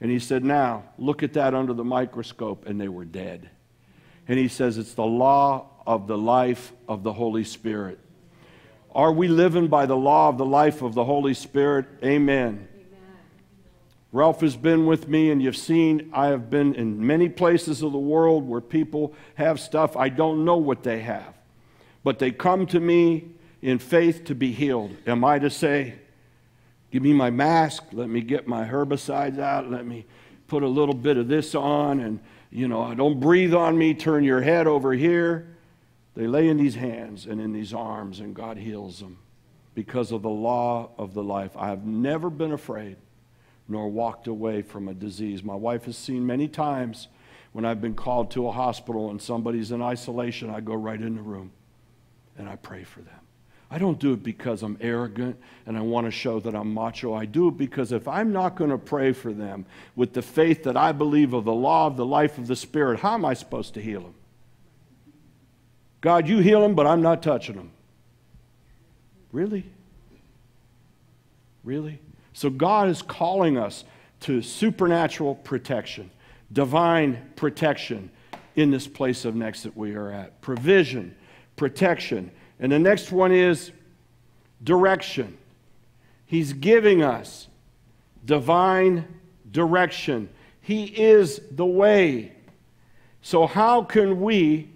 [0.00, 2.66] And he said, Now, look at that under the microscope.
[2.66, 3.50] And they were dead.
[4.28, 7.98] And he says, It's the law of the life of the Holy Spirit.
[8.94, 11.86] Are we living by the law of the life of the Holy Spirit?
[12.04, 12.68] Amen.
[14.10, 17.92] Ralph has been with me, and you've seen I have been in many places of
[17.92, 19.96] the world where people have stuff.
[19.96, 21.34] I don't know what they have,
[22.04, 24.96] but they come to me in faith to be healed.
[25.06, 25.94] Am I to say,
[26.90, 30.06] Give me my mask, let me get my herbicides out, let me
[30.46, 32.18] put a little bit of this on, and,
[32.50, 35.46] you know, don't breathe on me, turn your head over here.
[36.14, 39.18] They lay in these hands and in these arms, and God heals them
[39.74, 41.56] because of the law of the life.
[41.56, 42.96] I have never been afraid
[43.68, 45.44] nor walked away from a disease.
[45.44, 47.08] My wife has seen many times
[47.52, 51.16] when I've been called to a hospital and somebody's in isolation, I go right in
[51.16, 51.52] the room
[52.38, 53.20] and I pray for them.
[53.70, 57.12] I don't do it because I'm arrogant and I want to show that I'm macho.
[57.12, 60.64] I do it because if I'm not going to pray for them with the faith
[60.64, 63.34] that I believe of the law of the life of the Spirit, how am I
[63.34, 64.14] supposed to heal them?
[66.00, 67.70] God, you heal them, but I'm not touching them.
[69.32, 69.66] Really?
[71.62, 72.00] Really?
[72.32, 73.84] So God is calling us
[74.20, 76.10] to supernatural protection,
[76.52, 78.10] divine protection
[78.56, 80.40] in this place of next that we are at.
[80.40, 81.14] Provision,
[81.56, 82.30] protection.
[82.60, 83.72] And the next one is
[84.62, 85.38] direction.
[86.26, 87.48] He's giving us
[88.24, 89.06] divine
[89.50, 90.28] direction.
[90.60, 92.32] He is the way.
[93.22, 94.70] So, how can we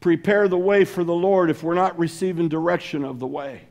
[0.00, 3.62] prepare the way for the Lord if we're not receiving direction of the way?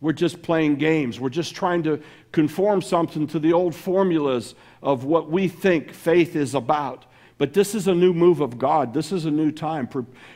[0.00, 1.18] We're just playing games.
[1.18, 6.36] We're just trying to conform something to the old formulas of what we think faith
[6.36, 7.06] is about.
[7.36, 8.94] But this is a new move of God.
[8.94, 9.88] This is a new time.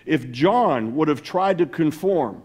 [0.04, 2.42] If John would have tried to conform,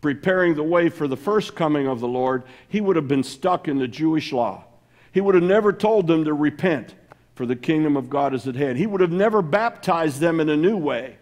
[0.00, 3.66] preparing the way for the first coming of the Lord, he would have been stuck
[3.66, 4.64] in the Jewish law.
[5.10, 6.94] He would have never told them to repent,
[7.34, 8.78] for the kingdom of God is at hand.
[8.78, 11.16] He would have never baptized them in a new way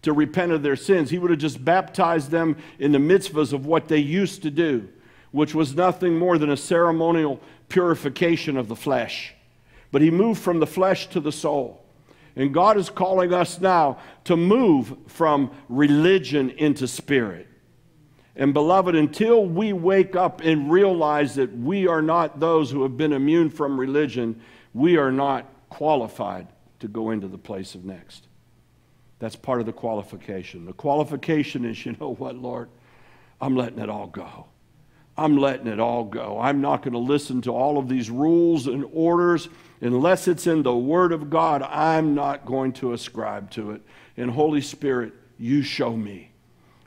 [0.00, 1.10] to repent of their sins.
[1.10, 4.88] He would have just baptized them in the mitzvahs of what they used to do,
[5.32, 9.34] which was nothing more than a ceremonial purification of the flesh.
[9.90, 11.81] But he moved from the flesh to the soul.
[12.36, 17.46] And God is calling us now to move from religion into spirit.
[18.34, 22.96] And beloved, until we wake up and realize that we are not those who have
[22.96, 24.40] been immune from religion,
[24.72, 26.46] we are not qualified
[26.80, 28.26] to go into the place of next.
[29.18, 30.64] That's part of the qualification.
[30.64, 32.70] The qualification is, you know what, Lord?
[33.40, 34.46] I'm letting it all go.
[35.16, 36.38] I'm letting it all go.
[36.40, 39.48] I'm not going to listen to all of these rules and orders
[39.80, 41.62] unless it's in the Word of God.
[41.62, 43.82] I'm not going to ascribe to it.
[44.16, 46.30] And Holy Spirit, you show me.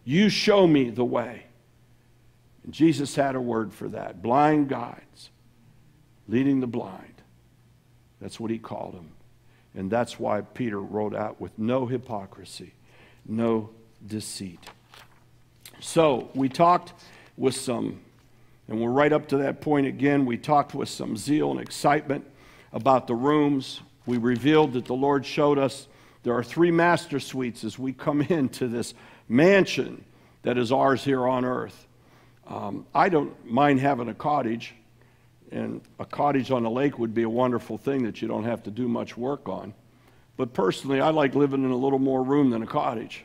[0.04, 1.44] You show me the way.
[2.64, 5.30] And Jesus had a word for that blind guides,
[6.28, 7.22] leading the blind.
[8.20, 9.12] That's what he called them.
[9.76, 12.74] And that's why Peter wrote out with no hypocrisy,
[13.26, 13.70] no
[14.06, 14.60] deceit.
[15.80, 16.94] So we talked
[17.38, 18.00] with some,
[18.68, 20.26] and we're right up to that point again.
[20.26, 22.26] We talked with some zeal and excitement
[22.74, 23.82] about the rooms.
[24.06, 25.88] We revealed that the Lord showed us
[26.24, 28.94] there are three master suites as we come into this
[29.30, 30.04] mansion
[30.42, 31.88] that is ours here on earth.
[32.48, 34.74] Um, I don't mind having a cottage.
[35.52, 38.64] And a cottage on a lake would be a wonderful thing that you don't have
[38.64, 39.74] to do much work on.
[40.38, 43.24] But personally, I like living in a little more room than a cottage.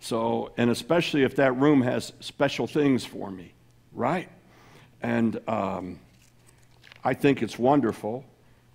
[0.00, 3.52] So, and especially if that room has special things for me.
[3.92, 4.28] right?
[5.02, 5.98] And um,
[7.02, 8.24] I think it's wonderful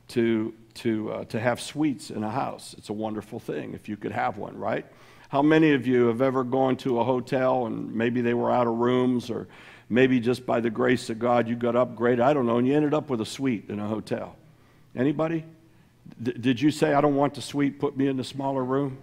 [0.09, 2.75] to, to, uh, to have suites in a house.
[2.77, 4.85] It's a wonderful thing if you could have one, right?
[5.29, 8.67] How many of you have ever gone to a hotel and maybe they were out
[8.67, 9.47] of rooms or
[9.89, 12.75] maybe just by the grace of God you got upgraded, I don't know, and you
[12.75, 14.35] ended up with a suite in a hotel?
[14.95, 15.45] Anybody?
[16.21, 18.97] D- did you say, I don't want the suite, put me in the smaller room?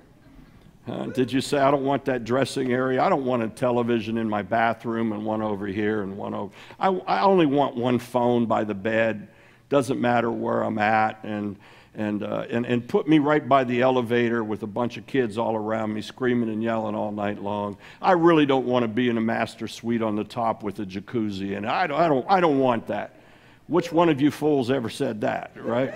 [0.86, 3.00] Uh, did you say, I don't want that dressing area?
[3.02, 6.52] I don't want a television in my bathroom and one over here and one over.
[6.80, 9.28] I, I only want one phone by the bed.
[9.68, 11.22] Doesn't matter where I'm at.
[11.22, 11.56] And,
[11.94, 15.38] and, uh, and, and put me right by the elevator with a bunch of kids
[15.38, 17.76] all around me screaming and yelling all night long.
[18.00, 20.84] I really don't want to be in a master suite on the top with a
[20.84, 21.56] jacuzzi.
[21.56, 23.20] And I don't, I don't, I don't want that.
[23.68, 25.94] Which one of you fools ever said that, right?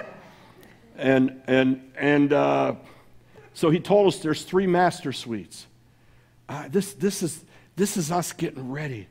[0.96, 2.76] And, and, and, uh,
[3.56, 5.66] so he told us there's three master suites.
[6.46, 7.42] Uh, this, this, is,
[7.74, 9.08] this is us getting ready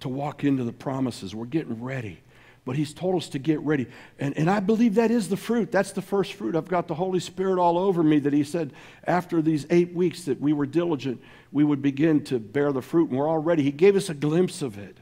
[0.00, 1.34] to walk into the promises.
[1.34, 2.20] We're getting ready.
[2.66, 3.86] But he's told us to get ready.
[4.18, 5.72] And, and I believe that is the fruit.
[5.72, 6.54] That's the first fruit.
[6.54, 8.74] I've got the Holy Spirit all over me that he said
[9.04, 13.08] after these eight weeks that we were diligent, we would begin to bear the fruit.
[13.08, 13.62] And we're all ready.
[13.62, 14.98] He gave us a glimpse of it.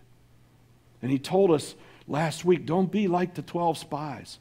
[1.03, 1.75] And he told us
[2.07, 4.39] last week don't be like the 12 spies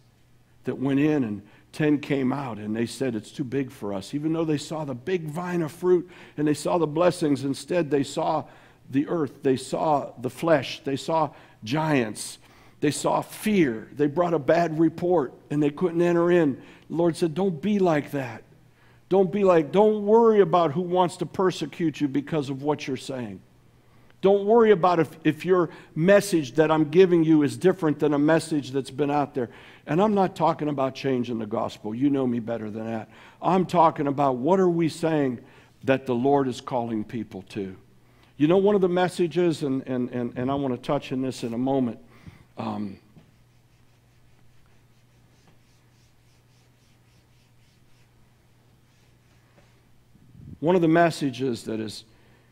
[0.65, 1.41] that went in and
[1.73, 4.13] 10 came out and they said, It's too big for us.
[4.13, 7.91] Even though they saw the big vine of fruit and they saw the blessings, instead
[7.91, 8.45] they saw
[8.89, 11.31] the earth, they saw the flesh, they saw
[11.63, 12.37] giants,
[12.79, 13.89] they saw fear.
[13.93, 16.61] They brought a bad report and they couldn't enter in.
[16.89, 18.43] The Lord said, Don't be like that.
[19.13, 22.97] Don't be like, don't worry about who wants to persecute you because of what you're
[22.97, 23.41] saying.
[24.23, 28.17] Don't worry about if, if your message that I'm giving you is different than a
[28.17, 29.49] message that's been out there.
[29.85, 31.93] And I'm not talking about changing the gospel.
[31.93, 33.09] You know me better than that.
[33.41, 35.41] I'm talking about what are we saying
[35.83, 37.75] that the Lord is calling people to.
[38.37, 41.21] You know, one of the messages, and, and, and, and I want to touch on
[41.21, 41.99] this in a moment.
[42.57, 42.99] Um,
[50.61, 52.05] one of the messages that has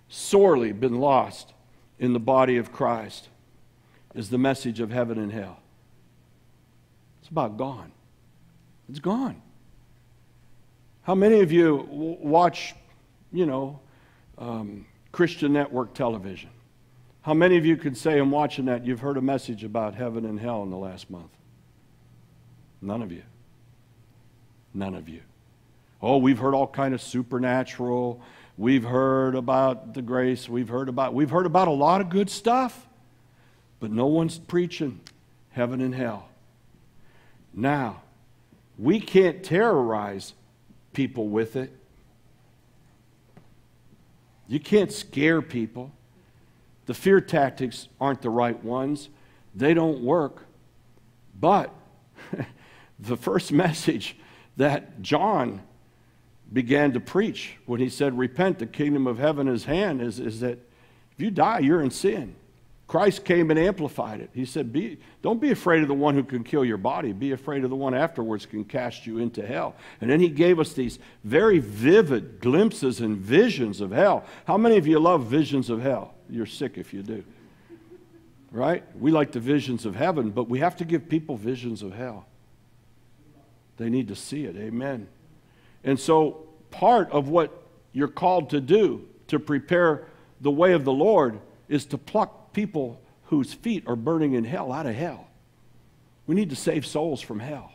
[0.09, 1.53] sorely been lost
[2.01, 3.29] in the body of Christ
[4.15, 5.59] is the message of heaven and hell.
[7.21, 7.91] It's about gone.
[8.89, 9.39] It's gone.
[11.03, 12.73] How many of you w- watch,
[13.31, 13.79] you know,
[14.39, 16.49] um, Christian network television?
[17.21, 20.25] How many of you could say, I'm watching that, you've heard a message about heaven
[20.25, 21.29] and hell in the last month?
[22.81, 23.23] None of you.
[24.73, 25.21] None of you.
[26.01, 28.19] Oh, we've heard all kind of supernatural
[28.57, 30.47] We've heard about the grace.
[30.49, 32.87] We've heard about we've heard about a lot of good stuff,
[33.79, 34.99] but no one's preaching
[35.51, 36.29] heaven and hell.
[37.53, 38.01] Now,
[38.77, 40.33] we can't terrorize
[40.93, 41.71] people with it.
[44.47, 45.91] You can't scare people.
[46.85, 49.09] The fear tactics aren't the right ones.
[49.55, 50.45] They don't work.
[51.39, 51.73] But
[52.99, 54.17] the first message
[54.57, 55.61] that John
[56.53, 60.41] began to preach when he said, Repent, the kingdom of heaven is hand, is, is
[60.41, 60.59] that
[61.13, 62.35] if you die, you're in sin.
[62.91, 64.31] Christ came and amplified it.
[64.33, 67.13] He said, be, Don't be afraid of the one who can kill your body.
[67.13, 69.75] Be afraid of the one afterwards can cast you into hell.
[70.01, 74.25] And then he gave us these very vivid glimpses and visions of hell.
[74.43, 76.15] How many of you love visions of hell?
[76.29, 77.23] You're sick if you do.
[78.51, 78.83] Right?
[78.99, 82.25] We like the visions of heaven, but we have to give people visions of hell.
[83.77, 84.57] They need to see it.
[84.57, 85.07] Amen.
[85.83, 87.63] And so, part of what
[87.93, 90.07] you're called to do to prepare
[90.39, 94.71] the way of the Lord is to pluck people whose feet are burning in hell
[94.71, 95.27] out of hell.
[96.27, 97.71] We need to save souls from hell.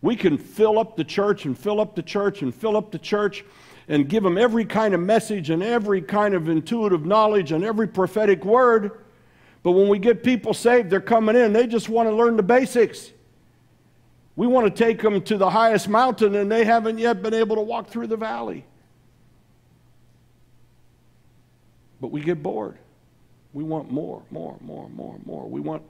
[0.00, 2.98] We can fill up the church and fill up the church and fill up the
[2.98, 3.44] church
[3.88, 7.88] and give them every kind of message and every kind of intuitive knowledge and every
[7.88, 9.00] prophetic word.
[9.62, 12.42] But when we get people saved, they're coming in, they just want to learn the
[12.42, 13.10] basics.
[14.38, 17.56] We want to take them to the highest mountain, and they haven't yet been able
[17.56, 18.64] to walk through the valley.
[22.00, 22.78] But we get bored.
[23.52, 25.48] We want more, more, more, more, more.
[25.48, 25.82] We want,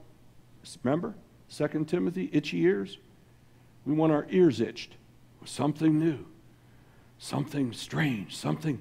[0.83, 1.15] remember,
[1.55, 2.97] 2 Timothy, itchy ears?
[3.85, 4.97] We want our ears itched
[5.41, 6.25] with something new,
[7.19, 8.81] something strange, something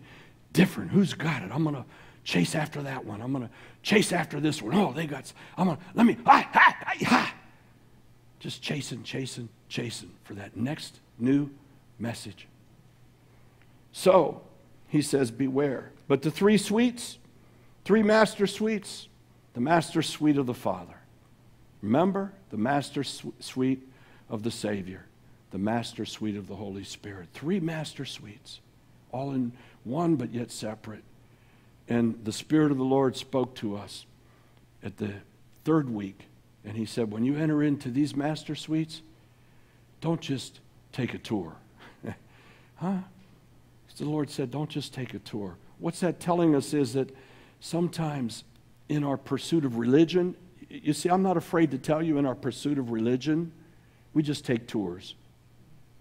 [0.53, 0.91] different.
[0.91, 1.51] Who's got it?
[1.51, 1.83] I'm going to
[2.23, 3.21] chase after that one.
[3.21, 3.53] I'm going to
[3.83, 4.73] chase after this one.
[4.73, 7.33] Oh, they got, I'm going to, let me, ah, ah, ah, ah.
[8.39, 11.49] Just chasing, chasing, chasing for that next new
[11.99, 12.47] message.
[13.91, 14.41] So,
[14.87, 15.91] he says, beware.
[16.07, 17.17] But the three suites,
[17.83, 19.07] three master suites,
[19.53, 20.97] the master suite of the Father.
[21.81, 23.81] Remember the master suite
[24.29, 25.05] of the Savior,
[25.51, 27.29] the master suite of the Holy Spirit.
[27.33, 28.59] Three master suites,
[29.11, 29.51] all in
[29.83, 31.03] one but yet separate.
[31.89, 34.05] And the Spirit of the Lord spoke to us
[34.83, 35.13] at the
[35.63, 36.25] third week,
[36.65, 39.01] and he said, When you enter into these master suites,
[40.01, 40.59] don't just
[40.91, 41.55] take a tour.
[42.75, 42.97] huh?
[43.97, 45.57] The Lord said, Don't just take a tour.
[45.79, 47.09] What's that telling us is that
[47.59, 48.43] sometimes
[48.89, 50.35] in our pursuit of religion,
[50.69, 53.51] you see, I'm not afraid to tell you in our pursuit of religion,
[54.13, 55.15] we just take tours.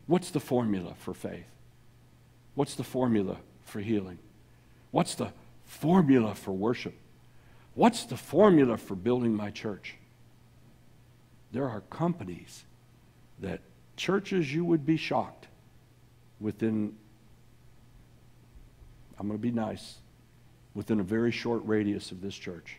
[0.06, 1.46] What's the formula for faith?
[2.54, 4.18] What's the formula for healing?
[4.90, 5.32] What's the
[5.64, 6.94] formula for worship?
[7.74, 9.96] What's the formula for building my church?
[11.52, 12.64] There are companies
[13.40, 13.60] that
[13.96, 15.46] churches you would be shocked
[16.40, 16.94] within,
[19.18, 19.96] I'm going to be nice,
[20.74, 22.76] within a very short radius of this church.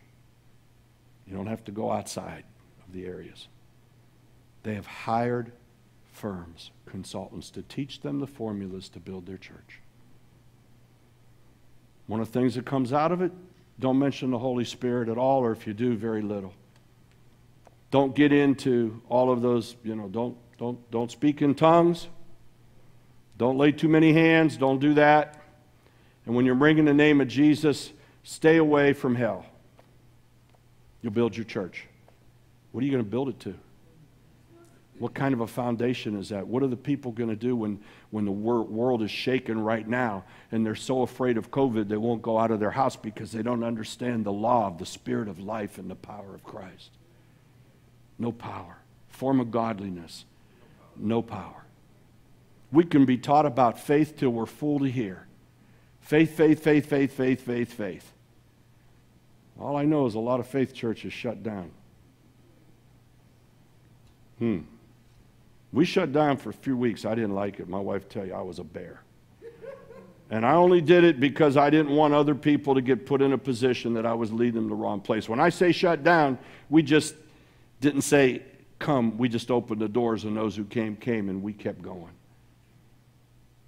[1.28, 2.43] You don't have to go outside
[2.88, 3.47] of the areas.
[4.63, 5.51] They have hired
[6.13, 9.82] firms, consultants, to teach them the formulas to build their church.
[12.07, 13.32] One of the things that comes out of it,
[13.80, 16.53] don't mention the Holy Spirit at all, or if you do, very little.
[17.91, 22.08] Don't get into all of those, you know, don't, don't, don't speak in tongues.
[23.38, 24.58] Don't lay too many hands.
[24.58, 25.41] Don't do that.
[26.26, 27.91] And when you're bringing the name of Jesus,
[28.24, 29.45] stay away from hell.
[31.01, 31.86] You'll build your church.
[32.72, 33.55] What are you going to build it to?
[34.99, 36.47] What kind of a foundation is that?
[36.47, 37.80] What are the people going to do when,
[38.10, 41.97] when the wor- world is shaken right now and they're so afraid of COVID they
[41.97, 45.28] won't go out of their house because they don't understand the law of the spirit
[45.28, 46.91] of life and the power of Christ?
[48.18, 48.78] No power.
[49.10, 50.26] Form of godliness,
[51.00, 51.64] no power.
[52.72, 55.26] We can be taught about faith till we're full to hear.
[56.02, 58.14] Faith, faith, faith, faith, faith, faith, faith.
[59.60, 61.72] All I know is a lot of faith churches shut down.
[64.39, 64.60] Hmm.
[65.74, 67.06] We shut down for a few weeks.
[67.06, 67.68] I didn't like it.
[67.68, 69.02] My wife tell you I was a bear.
[70.30, 73.32] And I only did it because I didn't want other people to get put in
[73.32, 75.30] a position that I was leading them the wrong place.
[75.30, 76.38] When I say shut down,
[76.70, 77.16] we just
[77.80, 78.41] didn't say
[78.80, 79.18] come.
[79.18, 82.14] We just opened the doors and those who came, came, and we kept going.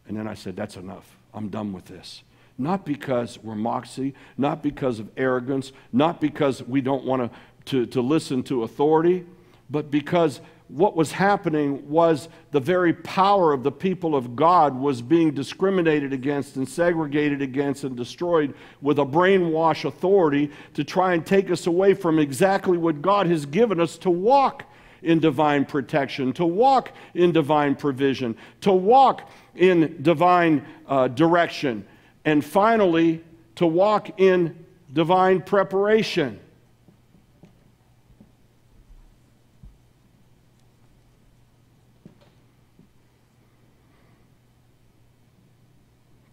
[0.08, 1.18] And then I said, that's enough.
[1.34, 2.24] I'm done with this.
[2.58, 7.32] Not because we're moxie, not because of arrogance, not because we don't want
[7.66, 9.26] to, to listen to authority,
[9.70, 15.02] but because what was happening was the very power of the people of God was
[15.02, 21.26] being discriminated against and segregated against and destroyed with a brainwash authority to try and
[21.26, 24.64] take us away from exactly what God has given us to walk
[25.02, 31.86] in divine protection, to walk in divine provision, to walk in divine uh, direction,
[32.26, 33.24] and finally,
[33.56, 36.40] to walk in divine preparation.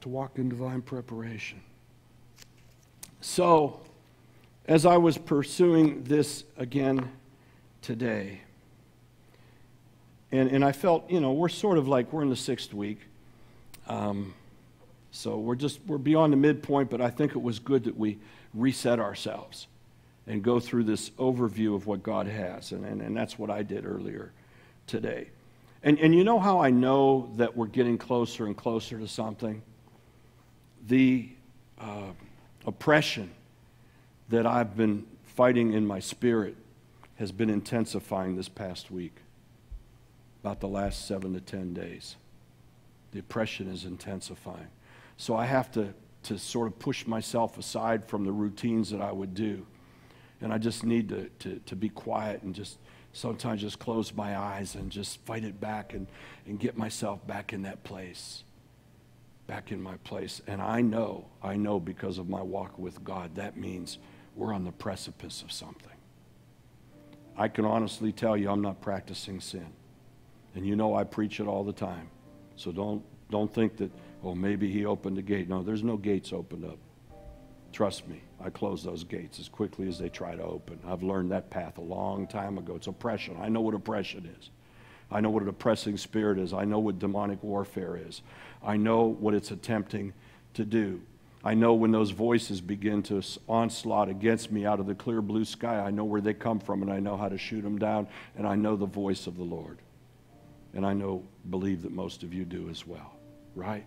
[0.06, 1.60] to walk in divine preparation.
[3.20, 3.80] So,
[4.66, 7.10] as I was pursuing this again
[7.82, 8.42] today,
[10.32, 13.00] and, and I felt, you know, we're sort of like, we're in the sixth week.
[13.88, 14.34] Um,
[15.10, 18.18] so we're just, we're beyond the midpoint, but I think it was good that we
[18.52, 19.66] reset ourselves
[20.26, 22.72] and go through this overview of what God has.
[22.72, 24.32] And, and, and that's what I did earlier
[24.86, 25.28] today.
[25.82, 29.62] And, and you know how I know that we're getting closer and closer to something?
[30.86, 31.28] the
[31.80, 32.10] uh,
[32.66, 33.30] oppression
[34.28, 36.56] that I've been fighting in my spirit
[37.16, 39.16] has been intensifying this past week,
[40.42, 42.16] about the last seven to ten days.
[43.12, 44.68] The oppression is intensifying.
[45.16, 49.12] So I have to, to sort of push myself aside from the routines that I
[49.12, 49.66] would do.
[50.40, 52.78] And I just need to, to, to be quiet and just
[53.12, 56.06] sometimes just close my eyes and just fight it back and,
[56.46, 58.44] and get myself back in that place
[59.46, 60.42] back in my place.
[60.46, 63.98] And I know, I know because of my walk with God, that means
[64.34, 65.92] we're on the precipice of something.
[67.36, 69.66] I can honestly tell you I'm not practicing sin.
[70.56, 72.08] And you know I preach it all the time.
[72.56, 73.92] So don't, don't think that,
[74.24, 75.48] oh, maybe he opened the gate.
[75.48, 76.78] No, there's no gates opened up.
[77.72, 80.80] Trust me, I close those gates as quickly as they try to open.
[80.86, 82.74] I've learned that path a long time ago.
[82.76, 83.36] It's oppression.
[83.38, 84.50] I know what oppression is.
[85.10, 86.54] I know what an oppressing spirit is.
[86.54, 88.22] I know what demonic warfare is.
[88.64, 90.14] I know what it's attempting
[90.54, 91.02] to do.
[91.44, 95.44] I know when those voices begin to onslaught against me out of the clear blue
[95.44, 98.08] sky, I know where they come from and I know how to shoot them down,
[98.36, 99.78] and I know the voice of the Lord.
[100.76, 103.16] And I know, believe that most of you do as well,
[103.56, 103.84] right?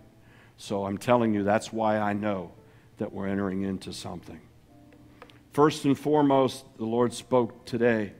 [0.58, 2.52] So I'm telling you, that's why I know
[2.98, 4.40] that we're entering into something.
[5.54, 8.12] First and foremost, the Lord spoke today,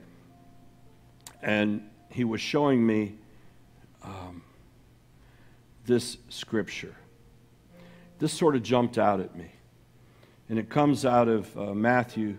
[1.43, 3.17] and He was showing me.
[4.01, 4.41] Um,
[5.85, 6.95] this scripture.
[8.19, 9.51] This sort of jumped out at me.
[10.49, 12.37] And it comes out of uh, Matthew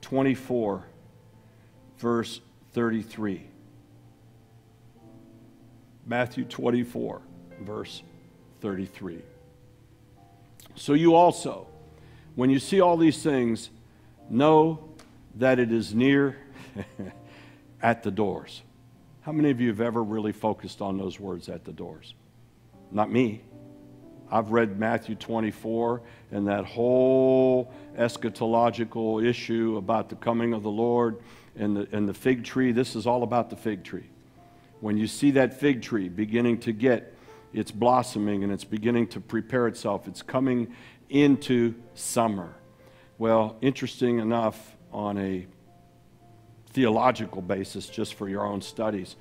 [0.00, 0.86] 24
[1.98, 2.40] verse
[2.72, 3.49] 33.
[6.10, 7.22] Matthew 24,
[7.60, 8.02] verse
[8.62, 9.22] 33.
[10.74, 11.68] So you also,
[12.34, 13.70] when you see all these things,
[14.28, 14.88] know
[15.36, 16.36] that it is near
[17.80, 18.60] at the doors.
[19.20, 22.14] How many of you have ever really focused on those words at the doors?
[22.90, 23.42] Not me.
[24.32, 26.02] I've read Matthew 24
[26.32, 31.20] and that whole eschatological issue about the coming of the Lord
[31.54, 32.72] and the, and the fig tree.
[32.72, 34.10] This is all about the fig tree.
[34.80, 37.14] When you see that fig tree beginning to get
[37.52, 40.72] it's blossoming and it's beginning to prepare itself, it's coming
[41.08, 42.54] into summer.
[43.18, 45.46] Well, interesting enough, on a
[46.70, 49.16] theological basis, just for your own studies,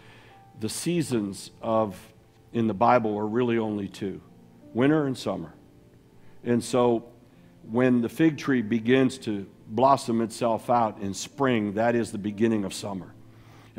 [0.60, 2.14] the seasons of
[2.54, 4.22] in the Bible are really only two
[4.74, 5.54] winter and summer.
[6.44, 7.06] And so
[7.64, 12.64] when the fig tree begins to blossom itself out in spring, that is the beginning
[12.66, 13.14] of summer.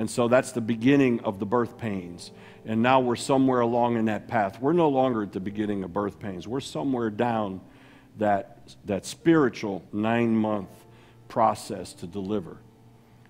[0.01, 2.31] And so that's the beginning of the birth pains.
[2.65, 4.59] And now we're somewhere along in that path.
[4.59, 6.49] We're no longer at the beginning of birth pains.
[6.49, 7.61] We're somewhere down
[8.17, 10.71] that, that spiritual nine month
[11.29, 12.57] process to deliver.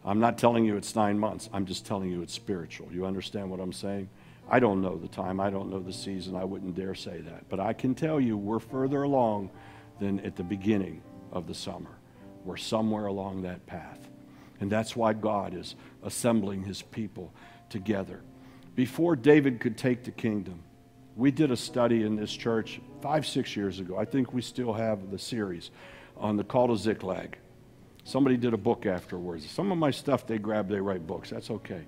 [0.04, 1.50] I'm not telling you it's nine months.
[1.52, 2.86] I'm just telling you it's spiritual.
[2.92, 4.08] You understand what I'm saying?
[4.48, 5.40] I don't know the time.
[5.40, 6.36] I don't know the season.
[6.36, 7.48] I wouldn't dare say that.
[7.48, 9.50] But I can tell you we're further along
[9.98, 11.02] than at the beginning
[11.32, 11.98] of the summer.
[12.44, 14.09] We're somewhere along that path.
[14.60, 17.32] And that's why God is assembling his people
[17.70, 18.20] together.
[18.74, 20.62] Before David could take the kingdom,
[21.16, 23.98] we did a study in this church five, six years ago.
[23.98, 25.70] I think we still have the series
[26.16, 27.38] on the call to Ziklag.
[28.04, 29.48] Somebody did a book afterwards.
[29.50, 31.30] Some of my stuff they grab, they write books.
[31.30, 31.82] That's okay.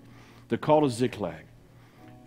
[0.49, 1.45] The call to Ziklag.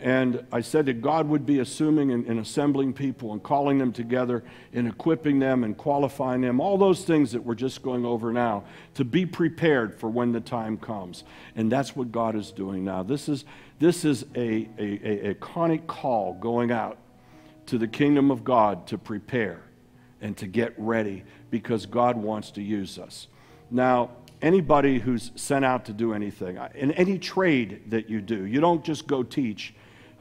[0.06, 3.92] And I said that God would be assuming and, and, assembling people and calling them
[3.92, 8.32] together and equipping them and qualifying them, all those things that we're just going over
[8.32, 11.24] now, to be prepared for when the time comes.
[11.56, 13.02] And that's what God is doing now.
[13.02, 13.46] This is,
[13.80, 17.00] this is a, a, a, iconic call going out
[17.66, 19.64] to the kingdom of God to prepare
[20.22, 23.26] and to get ready because God wants to use us.
[23.72, 28.62] Now, anybody who's sent out to do anything, in any trade that you do, you
[28.62, 29.74] don't just go teach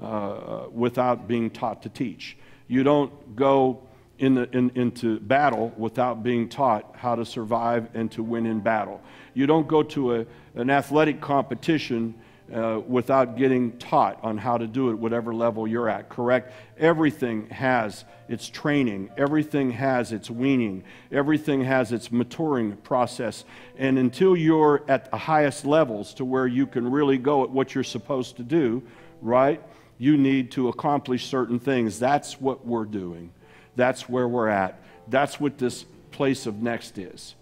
[0.02, 2.36] uh, without being taught to teach.
[2.68, 3.82] You don't go
[4.18, 8.60] in the, in, into battle without being taught how to survive and to win in
[8.60, 9.00] battle.
[9.34, 12.14] You don't go to a, an athletic competition
[12.52, 16.52] uh, without getting taught on how to do it, whatever level you're at, correct?
[16.78, 23.44] Everything has its training, everything has its weaning, everything has its maturing process.
[23.78, 27.74] And until you're at the highest levels to where you can really go at what
[27.74, 28.82] you're supposed to do,
[29.22, 29.62] right?
[29.98, 31.98] You need to accomplish certain things.
[31.98, 33.30] That's what we're doing.
[33.76, 34.80] That's where we're at.
[35.08, 37.34] That's what this place of next is.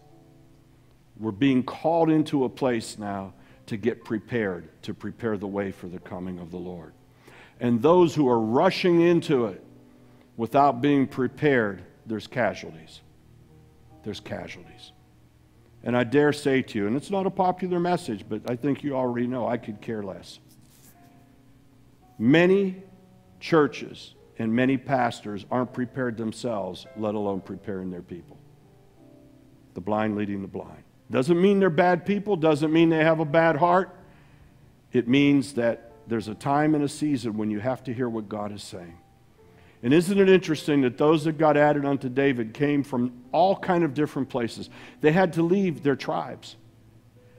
[1.18, 3.34] We're being called into a place now
[3.66, 6.92] to get prepared, to prepare the way for the coming of the Lord.
[7.60, 9.62] And those who are rushing into it
[10.36, 13.00] without being prepared, there's casualties.
[14.04, 14.92] There's casualties.
[15.84, 18.82] And I dare say to you, and it's not a popular message, but I think
[18.82, 20.38] you already know, I could care less.
[22.18, 22.82] Many
[23.40, 28.38] churches and many pastors aren't prepared themselves, let alone preparing their people.
[29.74, 30.82] The blind leading the blind.
[31.10, 33.94] Doesn't mean they're bad people, doesn't mean they have a bad heart.
[34.92, 38.28] It means that there's a time and a season when you have to hear what
[38.28, 38.98] God is saying.
[39.82, 43.82] And isn't it interesting that those that got added unto David came from all kind
[43.82, 44.70] of different places?
[45.00, 46.56] They had to leave their tribes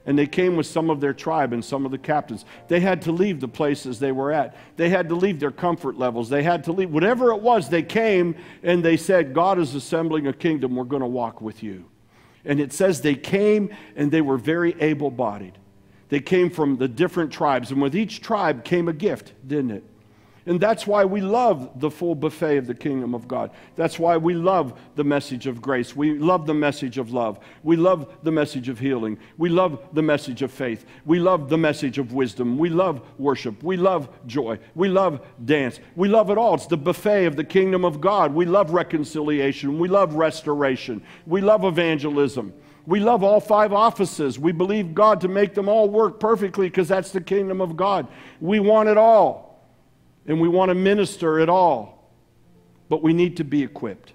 [0.06, 2.46] and they came with some of their tribe and some of the captains.
[2.68, 4.56] They had to leave the places they were at.
[4.76, 6.30] They had to leave their comfort levels.
[6.30, 7.70] They had to leave whatever it was.
[7.70, 10.76] They came and they said, God is assembling a kingdom.
[10.76, 11.86] We're going to walk with you.
[12.46, 15.58] And it says they came and they were very able bodied.
[16.10, 19.84] They came from the different tribes, and with each tribe came a gift, didn't it?
[20.46, 23.52] And that's why we love the full buffet of the kingdom of God.
[23.76, 25.96] That's why we love the message of grace.
[25.96, 27.40] We love the message of love.
[27.64, 29.18] We love the message of healing.
[29.38, 30.86] We love the message of faith.
[31.06, 32.58] We love the message of wisdom.
[32.58, 33.64] We love worship.
[33.64, 34.60] We love joy.
[34.76, 35.80] We love dance.
[35.96, 36.56] We love it all.
[36.56, 38.34] It's the buffet of the kingdom of God.
[38.34, 39.80] We love reconciliation.
[39.80, 41.02] We love restoration.
[41.26, 42.54] We love evangelism.
[42.86, 44.38] We love all five offices.
[44.38, 48.08] We believe God to make them all work perfectly because that's the kingdom of God.
[48.42, 49.53] We want it all
[50.28, 52.12] and we want to minister at all,
[52.90, 54.14] but we need to be equipped.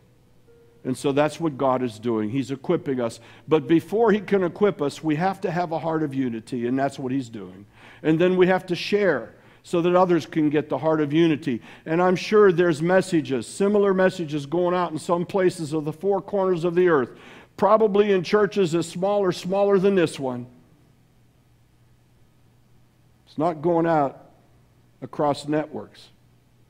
[0.84, 2.30] And so that's what God is doing.
[2.30, 3.20] He's equipping us.
[3.46, 6.78] But before He can equip us, we have to have a heart of unity, and
[6.78, 7.66] that's what He's doing.
[8.02, 11.60] And then we have to share so that others can get the heart of unity.
[11.84, 16.22] And I'm sure there's messages, similar messages going out in some places of the four
[16.22, 17.10] corners of the earth,
[17.56, 20.46] probably in churches as small or smaller than this one
[23.26, 24.27] It's not going out
[25.02, 26.08] across networks.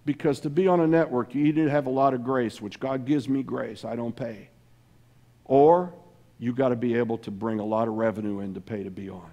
[0.04, 3.04] Because to be on a network, you to have a lot of grace, which God
[3.04, 3.84] gives me grace.
[3.84, 4.48] I don't pay.
[5.44, 5.92] Or
[6.38, 8.90] you got to be able to bring a lot of revenue in to pay to
[8.90, 9.30] be on.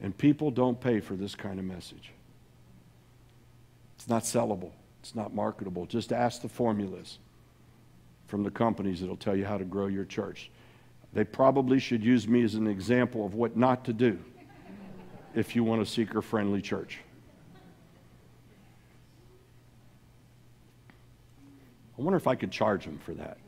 [0.00, 2.12] And people don't pay for this kind of message.
[3.96, 5.86] It's not sellable, it's not marketable.
[5.86, 7.18] Just ask the formulas
[8.26, 10.50] from the companies that'll tell you how to grow your church.
[11.12, 14.18] They probably should use me as an example of what not to do
[15.34, 16.98] if you want a seeker friendly church.
[21.98, 23.38] I wonder if I could charge them for that.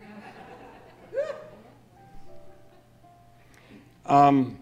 [4.06, 4.58] Um,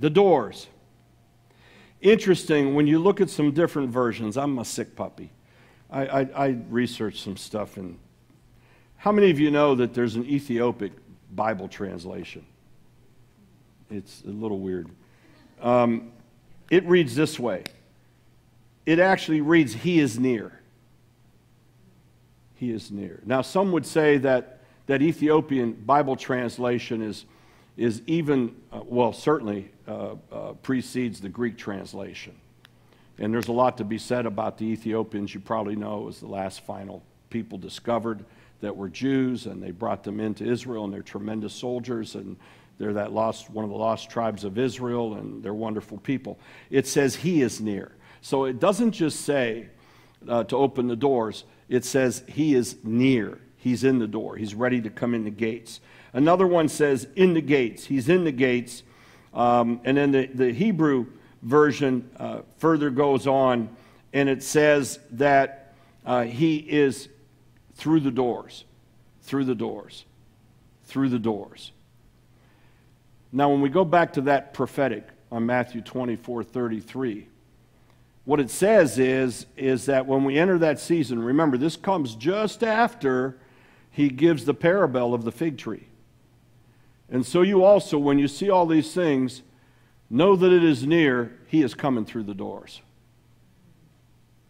[0.00, 0.66] the doors.
[2.00, 5.30] Interesting, when you look at some different versions, I'm a sick puppy.
[5.90, 7.98] I, I, I researched some stuff, and
[8.96, 10.92] how many of you know that there's an Ethiopic
[11.32, 12.46] Bible translation?
[13.90, 14.88] It's a little weird.
[15.60, 16.12] Um,
[16.70, 17.64] it reads this way
[18.86, 20.61] it actually reads, He is near.
[22.62, 23.20] He is near.
[23.26, 27.24] Now, some would say that that Ethiopian Bible translation is
[27.76, 32.36] is even, uh, well, certainly uh, uh, precedes the Greek translation.
[33.18, 35.34] And there's a lot to be said about the Ethiopians.
[35.34, 38.24] You probably know it was the last final people discovered
[38.60, 42.36] that were Jews, and they brought them into Israel, and they're tremendous soldiers, and
[42.78, 46.38] they're that lost, one of the lost tribes of Israel, and they're wonderful people.
[46.70, 47.90] It says he is near.
[48.20, 49.66] So it doesn't just say
[50.28, 51.42] uh, to open the doors,
[51.72, 53.38] it says he is near.
[53.56, 54.36] He's in the door.
[54.36, 55.80] He's ready to come in the gates.
[56.12, 57.86] Another one says, in the gates.
[57.86, 58.82] He's in the gates.
[59.32, 61.06] Um, and then the, the Hebrew
[61.40, 63.74] version uh, further goes on,
[64.12, 65.72] and it says that
[66.04, 67.08] uh, he is
[67.74, 68.66] through the doors,
[69.22, 70.04] through the doors,
[70.84, 71.72] through the doors.
[73.32, 77.28] Now, when we go back to that prophetic on Matthew 24 33,
[78.24, 82.62] what it says is, is that when we enter that season, remember, this comes just
[82.62, 83.38] after
[83.90, 85.88] he gives the parable of the fig tree.
[87.10, 89.42] And so you also, when you see all these things,
[90.08, 91.38] know that it is near.
[91.46, 92.80] He is coming through the doors.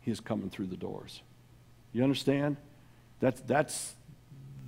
[0.01, 1.23] He is coming through the doors.
[1.93, 2.57] You understand?
[3.21, 3.95] That's, that's,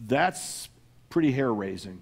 [0.07, 0.69] that's
[1.11, 2.01] pretty hair raising.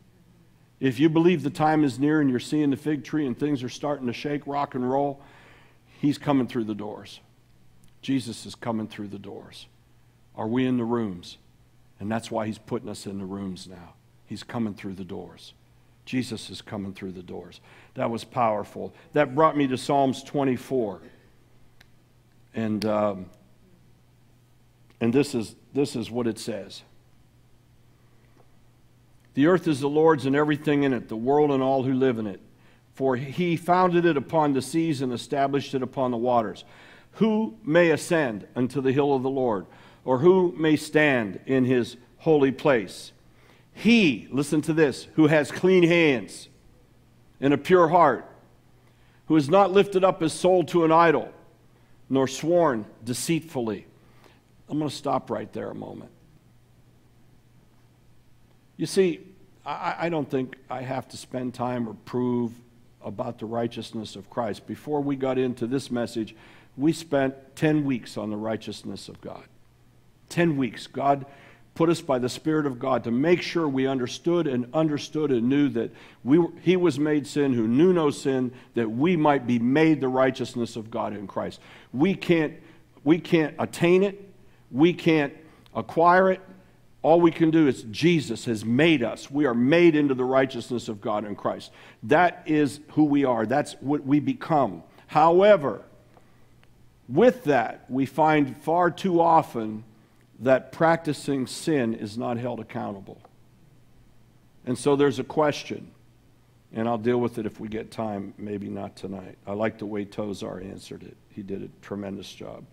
[0.80, 3.62] If you believe the time is near and you're seeing the fig tree and things
[3.62, 5.22] are starting to shake, rock, and roll,
[6.02, 7.20] He's coming through the doors.
[8.02, 9.68] Jesus is coming through the doors.
[10.34, 11.38] Are we in the rooms?
[12.00, 13.94] And that's why He's putting us in the rooms now.
[14.26, 15.54] He's coming through the doors.
[16.04, 17.60] Jesus is coming through the doors.
[17.94, 18.92] That was powerful.
[19.12, 21.02] That brought me to Psalms 24.
[22.56, 23.26] And, um,
[25.00, 26.82] and this, is, this is what it says
[29.34, 32.18] The earth is the Lord's and everything in it, the world and all who live
[32.18, 32.40] in it.
[32.94, 36.64] For he founded it upon the seas and established it upon the waters.
[37.12, 39.66] Who may ascend unto the hill of the Lord?
[40.04, 43.12] Or who may stand in his holy place?
[43.72, 46.48] He, listen to this, who has clean hands
[47.40, 48.28] and a pure heart,
[49.26, 51.32] who has not lifted up his soul to an idol,
[52.10, 53.86] nor sworn deceitfully.
[54.68, 56.10] I'm going to stop right there a moment.
[58.76, 59.20] You see,
[59.64, 62.52] I, I, don't think I have to spend time or prove
[63.04, 64.66] about the righteousness of Christ.
[64.66, 66.34] Before we got into this message,
[66.76, 69.44] we spent 10 weeks on the righteousness of God.
[70.30, 70.86] 10 weeks.
[70.86, 71.26] God
[71.74, 75.48] put us by the Spirit of God to make sure we understood and understood and
[75.48, 75.90] knew that
[76.24, 80.00] we were, He was made sin who knew no sin, that we might be made
[80.00, 81.60] the righteousness of God in Christ.
[81.92, 82.54] We can't,
[83.04, 84.28] we can't attain it,
[84.70, 85.34] we can't
[85.74, 86.40] acquire it.
[87.02, 89.30] All we can do is Jesus has made us.
[89.30, 91.72] We are made into the righteousness of God in Christ.
[92.04, 94.84] That is who we are, that's what we become.
[95.08, 95.82] However,
[97.08, 99.84] with that, we find far too often
[100.40, 103.20] that practicing sin is not held accountable.
[104.64, 105.90] And so there's a question,
[106.72, 109.36] and I'll deal with it if we get time, maybe not tonight.
[109.46, 111.16] I like the way Tozer answered it.
[111.30, 112.64] He did a tremendous job.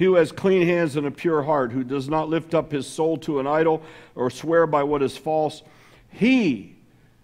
[0.00, 2.86] He who has clean hands and a pure heart, who does not lift up his
[2.86, 3.82] soul to an idol
[4.14, 5.62] or swear by what is false,
[6.08, 6.74] he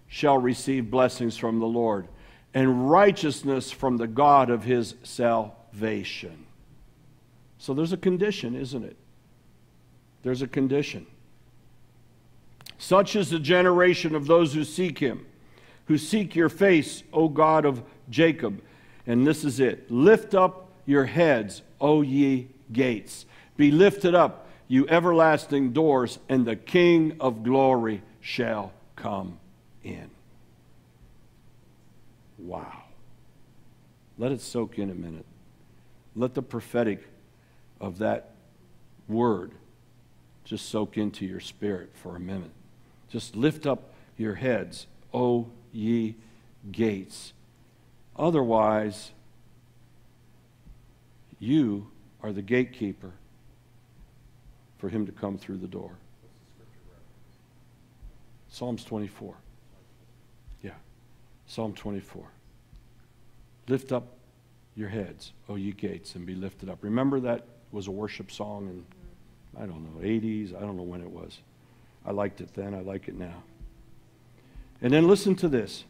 [0.07, 2.07] shall receive blessings from the Lord
[2.53, 6.45] and righteousness from the God of his salvation.
[7.57, 8.95] So there's a condition, isn't it?
[10.21, 11.07] There's a condition.
[12.77, 15.25] Such is the generation of those who seek him,
[15.85, 18.61] who seek your face, O God of Jacob.
[19.07, 23.25] And this is it Lift up your heads, O ye gates.
[23.55, 29.39] Be lifted up, you everlasting doors, and the King of glory shall come
[29.83, 30.09] in.
[32.37, 32.83] Wow.
[34.17, 35.25] Let it soak in a minute.
[36.15, 37.07] let the prophetic
[37.79, 38.31] of that
[39.07, 39.51] word
[40.43, 42.51] just soak into your spirit for a minute.
[43.09, 46.15] Just lift up your heads, O ye
[46.71, 47.33] gates.
[48.15, 49.11] Otherwise,
[51.39, 51.87] you
[52.27, 53.13] are the gatekeeper
[54.77, 55.91] for him to come through the door.
[58.49, 59.33] Psalms 24.
[60.61, 60.71] Yeah.
[61.45, 62.25] Psalm 24.
[63.69, 64.07] Lift up
[64.75, 66.79] your heads, O ye gates, and be lifted up.
[66.81, 68.85] Remember that was a worship song in,
[69.61, 70.55] I don't know, 80s?
[70.55, 71.39] I don't know when it was.
[72.05, 73.43] I liked it then, I like it now.
[74.81, 75.85] And then listen to this.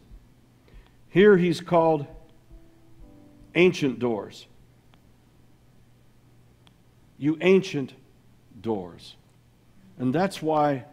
[1.10, 2.06] Here he's called
[3.56, 4.46] ancient doors.
[7.18, 7.94] You ancient
[8.62, 9.16] doors.
[9.98, 10.86] And that's why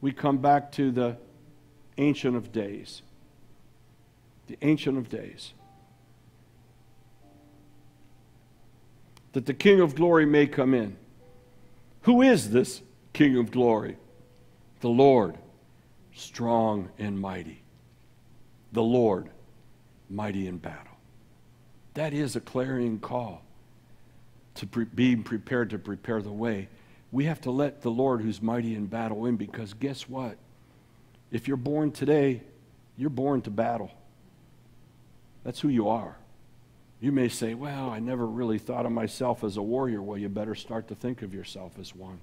[0.00, 1.16] we come back to the
[1.98, 3.02] Ancient of Days.
[4.46, 5.52] The Ancient of Days.
[9.32, 10.96] That the King of Glory may come in.
[12.02, 13.96] Who is this King of Glory?
[14.80, 15.36] The Lord,
[16.14, 17.62] strong and mighty.
[18.72, 19.28] The Lord,
[20.08, 20.96] mighty in battle.
[21.94, 23.42] That is a clarion call
[24.56, 26.68] to pre- be prepared to prepare the way.
[27.12, 30.36] We have to let the Lord, who's mighty in battle, in because guess what?
[31.30, 32.42] If you're born today,
[32.96, 33.90] you're born to battle.
[35.44, 36.16] That's who you are.
[37.00, 40.02] You may say, Well, I never really thought of myself as a warrior.
[40.02, 42.20] Well, you better start to think of yourself as one.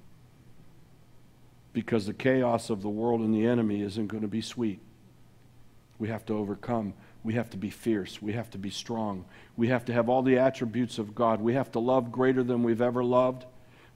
[1.73, 4.79] Because the chaos of the world and the enemy isn't going to be sweet.
[5.99, 6.93] We have to overcome.
[7.27, 8.21] We have to be fierce.
[8.21, 9.25] We have to be strong.
[9.57, 11.41] We have to have all the attributes of God.
[11.41, 13.43] We have to love greater than we've ever loved.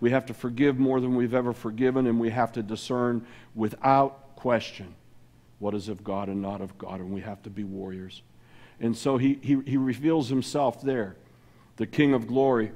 [0.02, 2.08] We have to forgive more than we've ever forgiven.
[2.08, 3.26] And we have to discern
[3.56, 4.96] without question
[5.60, 7.00] what is of God and not of God.
[7.00, 8.22] And we have to be warriors.
[8.82, 11.16] And so he, he, he reveals himself there,
[11.78, 12.74] the King of glory.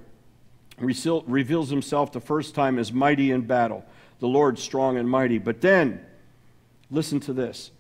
[0.78, 3.84] Reveals himself the first time as mighty in battle,
[4.22, 5.38] the Lord strong and mighty.
[5.38, 5.99] But then,
[6.89, 7.72] listen to this.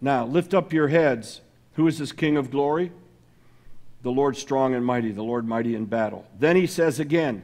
[0.00, 1.40] Now, lift up your heads.
[1.74, 2.92] Who is this King of glory?
[4.02, 6.24] The Lord strong and mighty, the Lord mighty in battle.
[6.38, 7.42] Then he says again,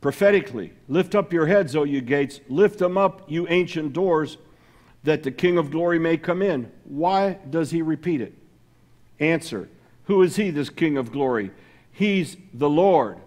[0.00, 4.36] prophetically, Lift up your heads, O you gates, lift them up, you ancient doors,
[5.04, 6.70] that the King of glory may come in.
[6.84, 8.34] Why does he repeat it?
[9.18, 9.68] Answer
[10.04, 11.50] Who is he, this King of glory?
[11.92, 13.18] He's the Lord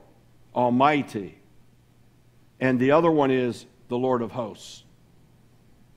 [0.56, 1.40] Almighty.
[2.60, 4.84] And the other one is the Lord of hosts.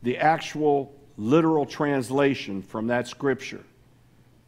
[0.02, 3.64] The actual literal translation from that scripture,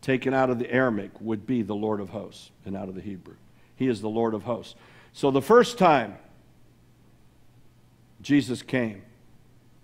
[0.01, 3.01] taken out of the Aramaic, would be the Lord of hosts and out of the
[3.01, 3.35] Hebrew.
[3.77, 4.77] He is the Lord of hosts.
[5.13, 6.17] So the first time
[8.23, 9.03] Jesus came,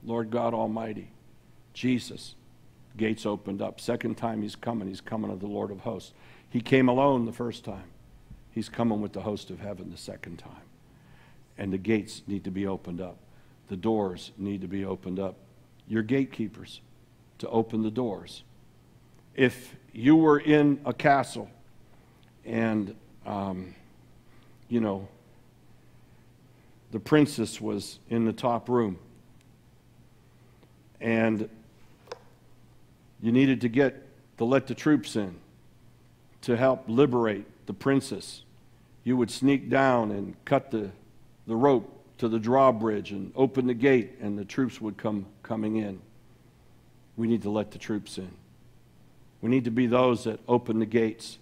[0.04, 1.10] Lord God Almighty,
[1.74, 2.34] Jesus,
[2.96, 3.80] gates opened up.
[3.80, 6.12] Second time he's coming, he's coming of the Lord of hosts.
[6.48, 7.90] He came alone the first time.
[8.52, 10.52] He's coming with the host of heaven the second time.
[11.58, 13.16] And the gates need to be opened up.
[13.68, 15.36] The doors need to be opened up
[15.88, 16.80] your gatekeepers
[17.38, 18.42] to open the doors.
[19.34, 21.50] If you were in a castle
[22.44, 23.74] and, um,
[24.68, 25.08] you know,
[26.92, 28.98] the princess was in the top room
[31.00, 31.48] and
[33.20, 34.02] you needed to get
[34.38, 35.36] to let the troops in
[36.42, 38.42] to help liberate the princess,
[39.04, 40.90] you would sneak down and cut the,
[41.46, 45.76] the rope to the drawbridge and open the gate, and the troops would come coming
[45.76, 46.00] in.
[47.16, 48.30] We need to let the troops in.
[49.40, 51.38] We need to be those that open the gates,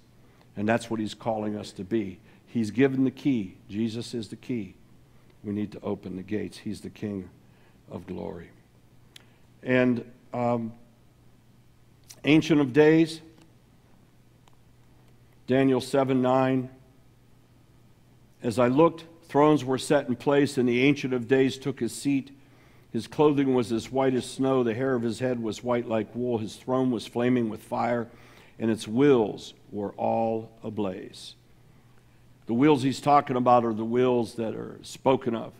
[0.56, 2.18] and that's what he's calling us to be.
[2.46, 3.56] He's given the key.
[3.68, 4.74] Jesus is the key.
[5.42, 6.58] We need to open the gates.
[6.58, 7.28] He's the King
[7.90, 8.50] of glory.
[9.62, 10.72] And um,
[12.24, 13.20] Ancient of Days,
[15.46, 16.70] Daniel 7 9.
[18.42, 21.92] As I looked, Thrones were set in place, and the Ancient of Days took his
[21.92, 22.30] seat.
[22.92, 26.14] His clothing was as white as snow, the hair of his head was white like
[26.14, 28.06] wool, his throne was flaming with fire,
[28.58, 31.34] and its wheels were all ablaze.
[32.46, 35.52] The wheels he's talking about are the wheels that are spoken of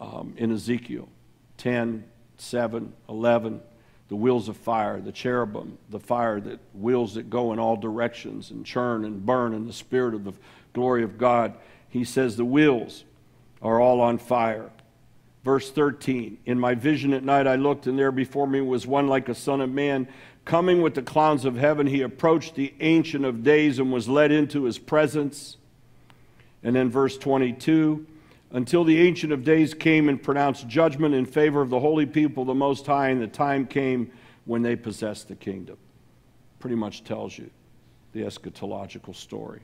[0.00, 1.08] um, in Ezekiel
[1.56, 2.04] 10,
[2.36, 3.60] 7, 11.
[4.08, 8.50] The wheels of fire, the cherubim, the fire that wheels that go in all directions
[8.50, 10.34] and churn and burn in the spirit of the
[10.74, 11.54] glory of God
[11.94, 13.04] he says the wheels
[13.62, 14.68] are all on fire.
[15.44, 19.06] Verse 13 In my vision at night I looked, and there before me was one
[19.06, 20.08] like a son of man.
[20.44, 24.32] Coming with the clouds of heaven, he approached the Ancient of Days and was led
[24.32, 25.56] into his presence.
[26.64, 28.04] And then verse 22
[28.50, 32.44] Until the Ancient of Days came and pronounced judgment in favor of the holy people,
[32.44, 34.10] the Most High, and the time came
[34.46, 35.76] when they possessed the kingdom.
[36.58, 37.50] Pretty much tells you
[38.10, 39.60] the eschatological story.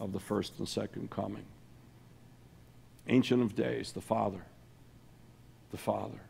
[0.00, 1.44] Of the first and second coming.
[3.08, 4.44] Ancient of Days, the Father,
[5.70, 6.20] the Father,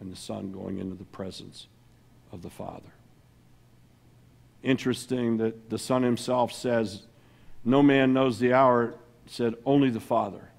[0.00, 1.68] and the Son going into the presence
[2.32, 2.92] of the Father.
[4.62, 7.02] Interesting that the Son himself says,
[7.64, 8.94] No man knows the hour,
[9.26, 10.50] said, Only the Father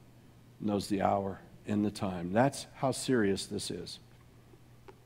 [0.61, 2.32] knows the hour and the time.
[2.32, 3.99] That's how serious this is.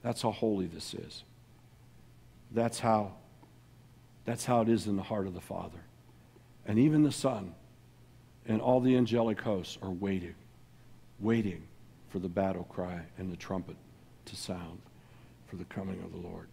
[0.01, 1.23] That's how holy this is.
[2.51, 3.13] That's how,
[4.25, 5.79] that's how it is in the heart of the Father.
[6.69, 7.55] And even the Son
[8.47, 10.35] and all the angelic hosts are waiting,
[11.19, 11.63] waiting
[12.09, 13.75] for the battle cry and the trumpet
[14.25, 14.79] to sound
[15.47, 16.47] for the coming of the Lord.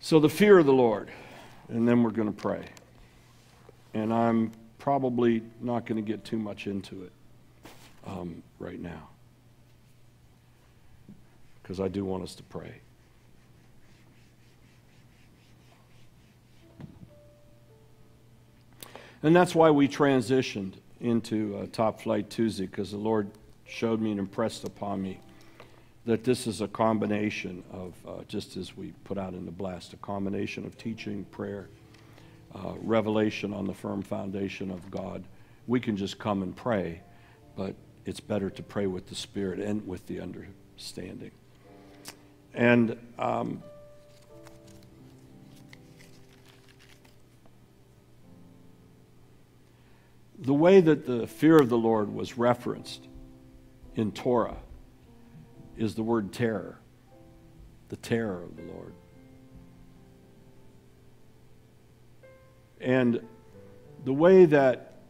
[0.00, 1.12] So, the fear of the Lord,
[1.68, 2.64] and then we're going to pray.
[3.94, 7.12] And I'm probably not going to get too much into it
[8.04, 9.10] um, right now
[11.62, 12.80] because I do want us to pray.
[19.22, 23.30] And that's why we transitioned into uh, Top Flight Tuesday, because the Lord
[23.66, 25.20] showed me and impressed upon me
[26.06, 29.92] that this is a combination of, uh, just as we put out in the blast,
[29.92, 31.68] a combination of teaching, prayer,
[32.54, 35.24] uh, revelation on the firm foundation of God.
[35.66, 37.02] We can just come and pray,
[37.56, 37.74] but
[38.06, 41.32] it's better to pray with the Spirit and with the understanding.
[42.54, 43.62] And um,
[50.38, 53.08] the way that the fear of the Lord was referenced
[53.96, 54.56] in Torah
[55.76, 56.78] is the word terror,
[57.88, 58.94] the terror of the Lord.
[62.80, 63.20] And
[64.04, 65.00] the way that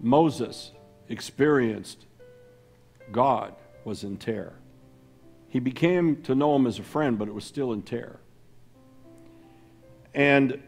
[0.00, 0.72] Moses
[1.08, 2.06] experienced
[3.10, 3.54] God
[3.84, 4.54] was in terror.
[5.48, 8.20] He became to know him as a friend, but it was still in terror.
[10.14, 10.62] And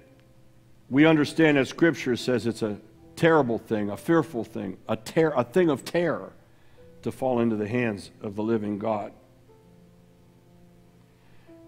[0.91, 2.79] we understand that Scripture says it's a
[3.17, 6.33] terrible thing, a fearful thing, a, ter- a thing of terror
[7.03, 9.13] to fall into the hands of the living God.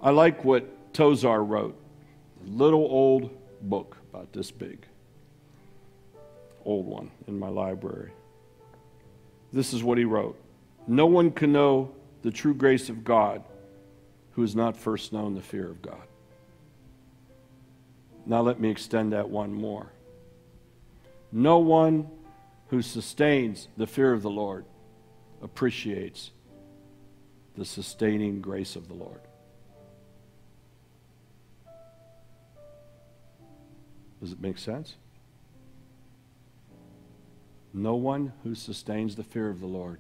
[0.01, 1.79] I like what Tozer wrote,
[2.45, 3.31] a little old
[3.63, 4.87] book about this big,
[6.65, 8.13] old one in my library.
[9.53, 10.39] This is what he wrote
[10.87, 11.93] No one can know
[12.23, 13.43] the true grace of God
[14.33, 16.03] who has not first known the fear of God.
[18.27, 19.93] Now, let me extend that one more.
[21.37, 22.09] No one
[22.69, 24.65] who sustains the fear of the Lord
[25.43, 26.31] appreciates
[27.59, 29.21] the sustaining grace of the Lord.
[34.19, 34.95] Does it make sense?
[37.75, 39.99] No one who sustains the fear of the Lord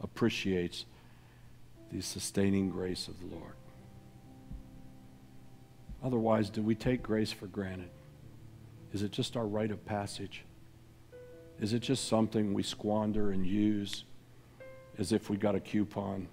[0.00, 0.84] appreciates
[1.92, 3.54] the sustaining grace of the Lord.
[6.02, 7.90] Otherwise, do we take grace for granted?
[8.92, 10.42] Is it just our rite of passage?
[11.60, 14.04] Is it just something we squander and use
[14.98, 16.28] as if we got a coupon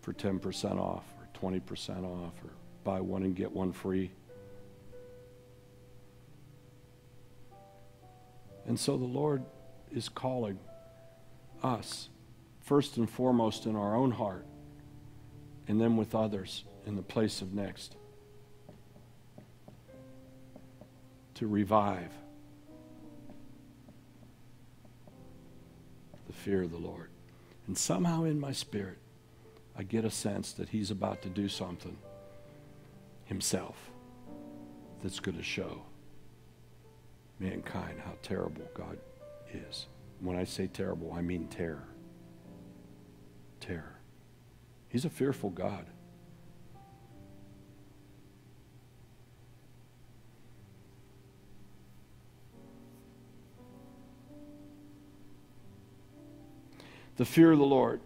[0.00, 2.50] for 10% off or 20% off or
[2.82, 4.10] buy one and get one free?
[8.66, 9.44] And so the Lord
[9.92, 10.58] is calling
[11.62, 12.08] us,
[12.60, 14.46] first and foremost in our own heart,
[15.68, 17.96] and then with others in the place of next,
[21.34, 22.10] to revive
[26.42, 27.08] fear of the Lord.
[27.66, 28.98] And somehow in my spirit,
[29.76, 31.96] I get a sense that He's about to do something
[33.24, 33.76] Himself
[35.02, 35.82] that's going to show
[37.38, 38.98] mankind how terrible God
[39.52, 39.86] is.
[40.20, 41.86] When I say terrible, I mean terror.
[43.60, 44.00] Terror.
[44.88, 45.86] He's a fearful God.
[57.16, 58.00] The fear of the Lord.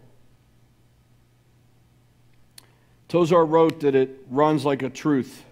[3.07, 5.45] Tozer wrote that it runs like a truth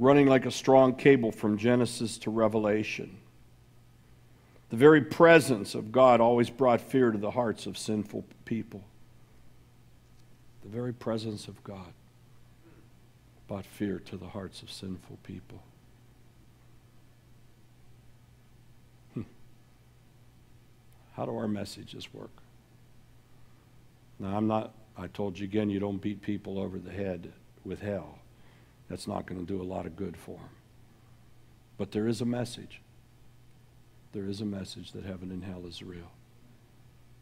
[0.00, 3.18] running like a strong cable from Genesis to Revelation.
[4.70, 8.82] The very presence of God always brought fear to the hearts of sinful people.
[10.62, 11.92] The very presence of God
[13.46, 15.62] brought fear to the hearts of sinful people.
[19.12, 19.22] Hmm.
[21.14, 22.30] How do our messages work?
[24.20, 27.32] Now, I'm not, I told you again, you don't beat people over the head
[27.64, 28.18] with hell.
[28.88, 30.50] That's not going to do a lot of good for them.
[31.78, 32.82] But there is a message.
[34.12, 36.12] There is a message that heaven and hell is real.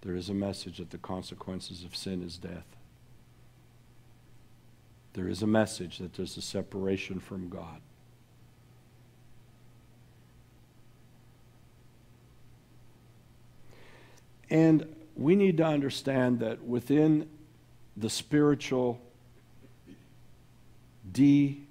[0.00, 2.66] There is a message that the consequences of sin is death.
[5.12, 7.80] There is a message that there's a separation from God.
[14.50, 17.28] And we need to understand that within
[17.96, 19.00] the spiritual
[21.10, 21.64] D,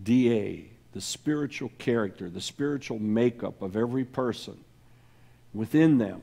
[0.00, 4.62] DA, the spiritual character, the spiritual makeup of every person,
[5.52, 6.22] within them,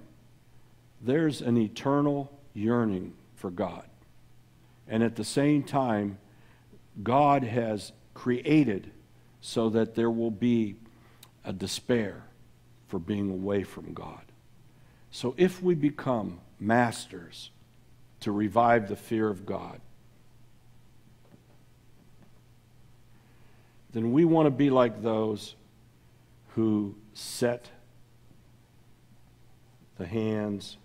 [1.02, 3.86] there's an eternal yearning for God.
[4.88, 6.18] And at the same time,
[7.04, 8.92] God has created
[9.42, 10.76] so that there will be
[11.44, 12.24] a despair
[12.88, 14.22] for being away from God.
[15.12, 17.52] So if we become masters
[18.22, 19.80] to revive the fear of God,
[23.94, 25.56] then we want to be like those
[26.50, 27.70] who set
[29.98, 30.78] the hands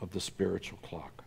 [0.00, 1.24] of the spiritual clock.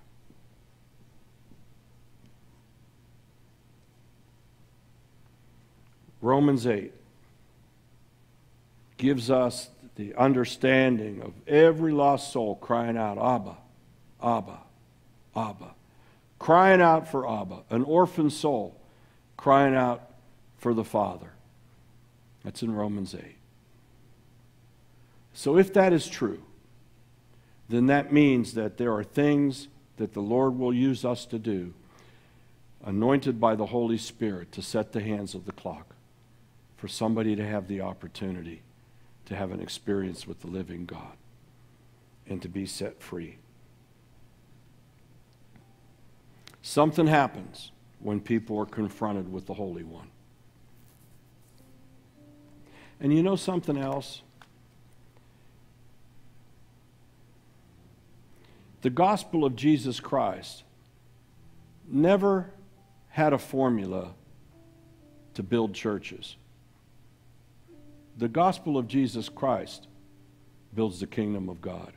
[6.22, 6.94] Romans 8
[8.98, 13.58] gives us the understanding of every lost soul crying out, Abba,
[14.24, 14.60] Abba,
[15.36, 15.74] Abba.
[16.40, 18.80] Crying out for Abba, an orphan soul
[19.36, 20.12] crying out
[20.60, 21.32] for the Father.
[22.44, 23.24] That's in Romans 8.
[25.34, 26.44] So if that is true,
[27.68, 29.68] then that means that there are things
[29.98, 31.74] that the Lord will use us to do,
[32.86, 35.96] anointed by the Holy Spirit, to set the hands of the clock
[36.78, 38.62] for somebody to have the opportunity
[39.28, 41.18] to have an experience with the living God
[42.28, 43.38] and to be set free.
[46.62, 50.08] Something happens when people are confronted with the Holy One.
[53.00, 54.22] And you know something else?
[58.82, 60.64] The gospel of Jesus Christ
[61.86, 62.52] never
[63.10, 64.14] had a formula
[65.34, 66.38] to build churches.
[68.18, 69.88] The gospel of Jesus Christ
[70.74, 71.94] builds the kingdom of God.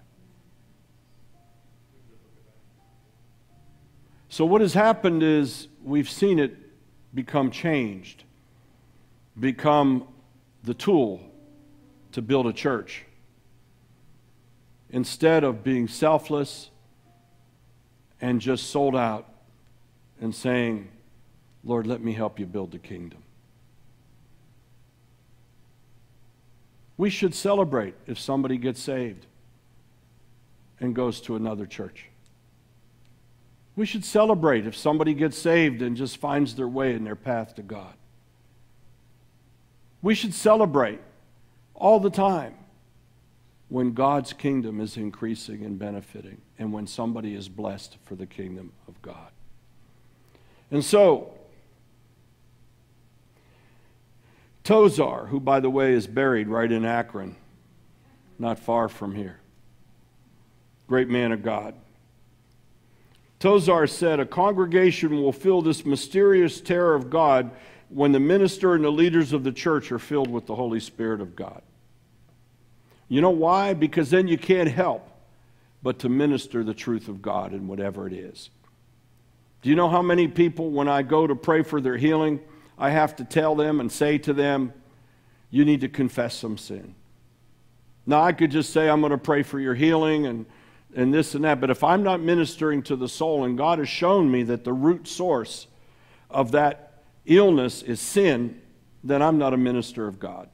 [4.29, 6.57] So, what has happened is we've seen it
[7.15, 8.25] become changed,
[9.39, 10.07] become
[10.63, 11.21] the tool
[12.13, 13.05] to build a church.
[14.91, 16.71] Instead of being selfless
[18.21, 19.27] and just sold out
[20.21, 20.89] and saying,
[21.65, 23.23] Lord, let me help you build the kingdom.
[27.01, 29.25] We should celebrate if somebody gets saved
[30.81, 32.05] and goes to another church.
[33.75, 37.55] We should celebrate if somebody gets saved and just finds their way in their path
[37.55, 37.95] to God.
[40.03, 41.01] We should celebrate
[41.75, 42.53] all the time
[43.71, 48.73] when God's kingdom is increasing and benefiting and when somebody is blessed for the kingdom
[48.87, 49.31] of God.
[50.71, 51.33] And so,
[54.65, 57.37] Tozer, who, by the way, is buried right in Akron,
[58.39, 59.41] not far from here.
[60.87, 61.75] Great man of God.
[63.39, 67.51] Tozer said, A congregation will feel this mysterious terror of God
[67.89, 71.21] when the minister and the leaders of the church are filled with the Holy Spirit
[71.21, 71.63] of God.
[73.09, 73.75] You know why?
[73.75, 75.09] Because then you can't help
[75.83, 78.51] but to minister the truth of God in whatever it is.
[79.63, 82.41] Do you know how many people, when I go to pray for their healing,
[82.81, 84.73] I have to tell them and say to them,
[85.51, 86.95] you need to confess some sin.
[88.07, 90.47] Now, I could just say, I'm going to pray for your healing and,
[90.97, 93.89] and this and that, but if I'm not ministering to the soul, and God has
[93.89, 95.67] shown me that the root source
[96.31, 98.63] of that illness is sin,
[99.05, 100.49] then I'm not a minister of God.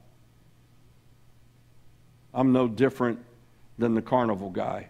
[2.33, 3.19] I'm no different
[3.77, 4.89] than the carnival guy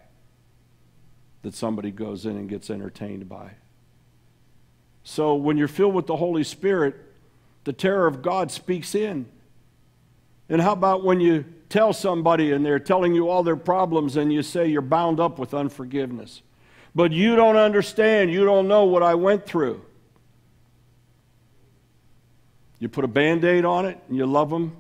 [1.44, 3.52] that somebody goes in and gets entertained by.
[5.04, 6.96] So when you're filled with the Holy Spirit,
[7.68, 9.26] the terror of God speaks in.
[10.48, 14.32] And how about when you tell somebody and they're telling you all their problems and
[14.32, 16.44] you say you're bound up with unforgiveness?
[16.96, 19.82] But you don't understand, you don't know what I went through.
[22.80, 24.74] You put a band aid on it and you love them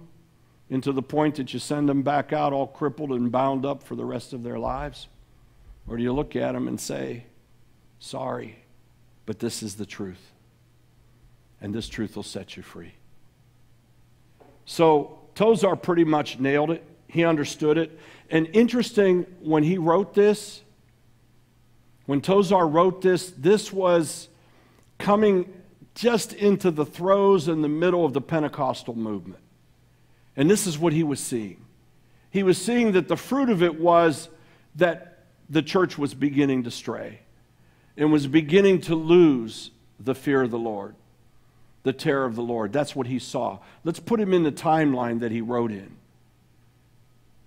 [0.69, 3.95] into the point that you send them back out all crippled and bound up for
[3.95, 5.09] the rest of their lives?
[5.89, 7.25] Or do you look at them and say,
[7.99, 8.59] Sorry,
[9.25, 10.31] but this is the truth?
[11.61, 12.93] And this truth will set you free.
[14.65, 16.83] So Tozer pretty much nailed it.
[17.07, 17.97] He understood it.
[18.29, 20.61] And interesting, when he wrote this,
[22.05, 24.29] when Tozer wrote this, this was
[24.97, 25.51] coming
[25.95, 29.41] just into the throes in the middle of the Pentecostal movement.
[30.35, 31.65] And this is what he was seeing.
[32.29, 34.29] He was seeing that the fruit of it was
[34.75, 37.21] that the church was beginning to stray
[37.95, 40.93] and was beginning to lose the fear of the Lord
[41.87, 42.73] the terror of the Lord.
[42.73, 43.59] That's what he saw.
[43.85, 45.95] Let's put him in the timeline that he wrote in.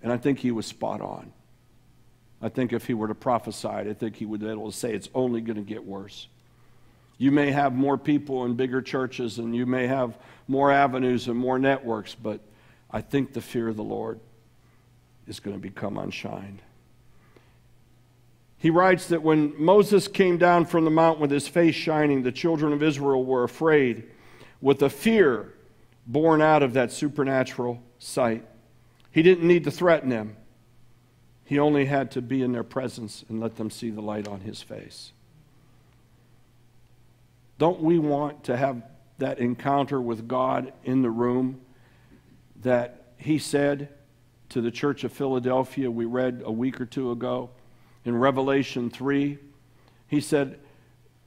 [0.01, 1.31] And I think he was spot on.
[2.41, 4.75] I think if he were to prophesy it, I think he would be able to
[4.75, 6.27] say it's only going to get worse.
[7.19, 11.37] You may have more people in bigger churches and you may have more avenues and
[11.37, 12.39] more networks, but
[12.89, 14.19] I think the fear of the Lord
[15.27, 16.63] is going to become unshined.
[18.57, 22.31] He writes that when Moses came down from the mount with his face shining, the
[22.31, 24.05] children of Israel were afraid
[24.61, 25.53] with a fear
[26.05, 28.45] born out of that supernatural sight.
[29.11, 30.37] He didn't need to threaten them,
[31.43, 34.39] he only had to be in their presence and let them see the light on
[34.39, 35.11] his face.
[37.57, 38.81] Don't we want to have
[39.17, 41.59] that encounter with God in the room
[42.61, 43.89] that he said
[44.49, 47.49] to the church of Philadelphia, we read a week or two ago
[48.05, 49.37] in Revelation 3?
[50.07, 50.57] He said,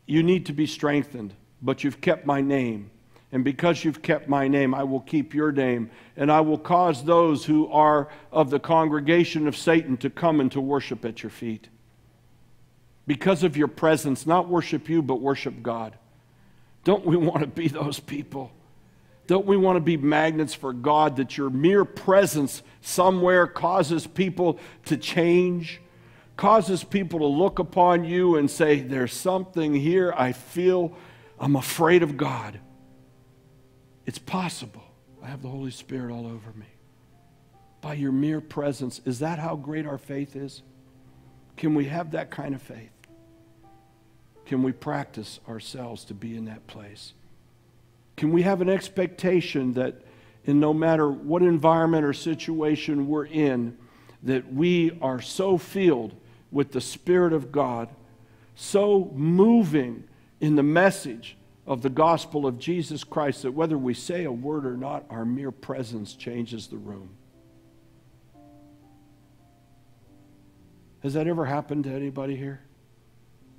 [0.07, 2.91] You need to be strengthened, but you've kept my name
[3.35, 5.91] and because you've kept my name, I will keep your name.
[6.17, 10.53] And I will cause those who are of the congregation of Satan to come and
[10.53, 11.69] to worship at your feet.
[13.09, 15.99] Because of your presence, not worship you, but worship God.
[16.85, 18.53] Don't we want to be those people?
[19.27, 24.61] Don't we want to be magnets for God that your mere presence somewhere causes people
[24.85, 25.81] to change,
[26.37, 30.15] causes people to look upon you and say, There's something here.
[30.17, 30.97] I feel
[31.41, 32.61] I'm afraid of God.
[34.07, 34.83] It's possible.
[35.23, 36.67] I have the Holy Spirit all over me.
[37.81, 39.01] By your mere presence.
[39.05, 40.63] Is that how great our faith is?
[41.57, 42.91] Can we have that kind of faith?
[44.47, 47.15] Can we practice ourselves to be in that place?
[48.17, 50.03] Can we have an expectation that
[50.45, 53.77] in no matter what environment or situation we're in,
[54.23, 56.15] that we are so filled
[56.51, 57.89] with the Spirit of God,
[58.55, 60.05] so moving
[60.41, 64.67] in the message of the gospel of Jesus Christ that whether we say a word
[64.67, 67.11] or not, our mere presence changes the room.
[71.03, 72.61] Has that ever happened to anybody here?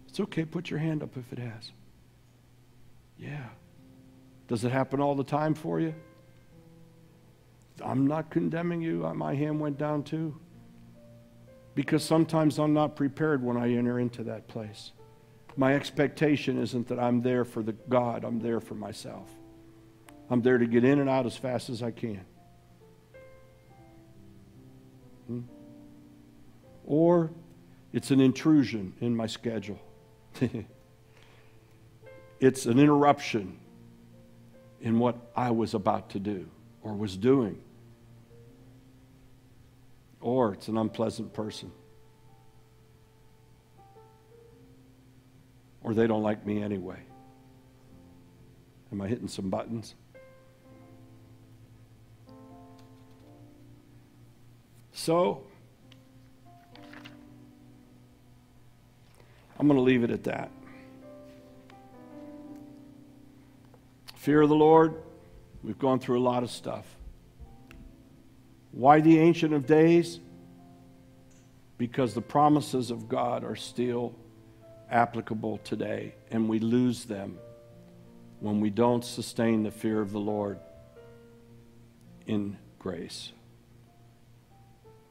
[0.08, 1.72] It's okay, put your hand up if it has.
[3.18, 3.46] Yeah.
[4.48, 5.94] Does it happen all the time for you?
[7.84, 9.06] I'm not condemning you.
[9.06, 10.36] Uh, my hand went down too.
[11.74, 14.92] Because sometimes I'm not prepared when I enter into that place.
[15.58, 19.30] My expectation isn't that I'm there for the God, I'm there for myself.
[20.30, 22.26] I'm there to get in and out as fast as I can.
[25.28, 25.42] Hmm?
[26.86, 27.32] Or
[27.94, 29.80] it's an intrusion in my schedule.
[32.40, 33.60] it's an interruption
[34.82, 36.50] in what I was about to do
[36.82, 37.62] or was doing.
[40.20, 41.72] Or it's an unpleasant person.
[45.86, 46.98] Or they don't like me anyway.
[48.92, 49.94] Am I hitting some buttons?
[54.94, 55.44] So,
[59.60, 60.50] I'm going to leave it at that.
[64.16, 64.96] Fear of the Lord,
[65.64, 66.86] we've gone through a lot of stuff.
[68.72, 70.20] Why the Ancient of Days?
[71.78, 74.16] Because the promises of God are still
[74.96, 77.38] applicable today, and we lose them
[78.40, 80.58] when we don't sustain the fear of the Lord
[82.26, 83.34] in grace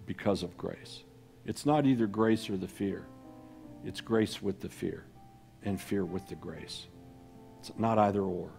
[0.06, 1.04] because of grace.
[1.44, 3.04] It's not either grace or the fear,
[3.84, 5.04] it's grace with the fear
[5.64, 6.86] and fear with the grace.
[7.60, 8.50] It's not either or.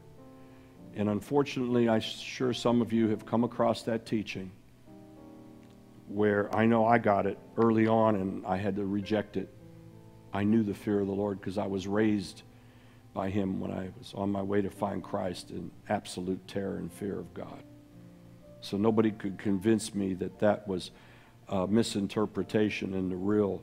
[0.95, 4.51] And unfortunately, I'm sure some of you have come across that teaching
[6.07, 9.54] where I know I got it early on and I had to reject it
[10.35, 12.41] I knew the fear of the Lord because I was raised
[13.13, 16.91] by Him when I was on my way to find Christ in absolute terror and
[16.91, 17.63] fear of God.
[18.59, 20.91] So nobody could convince me that that was
[21.47, 23.61] a misinterpretation, and the real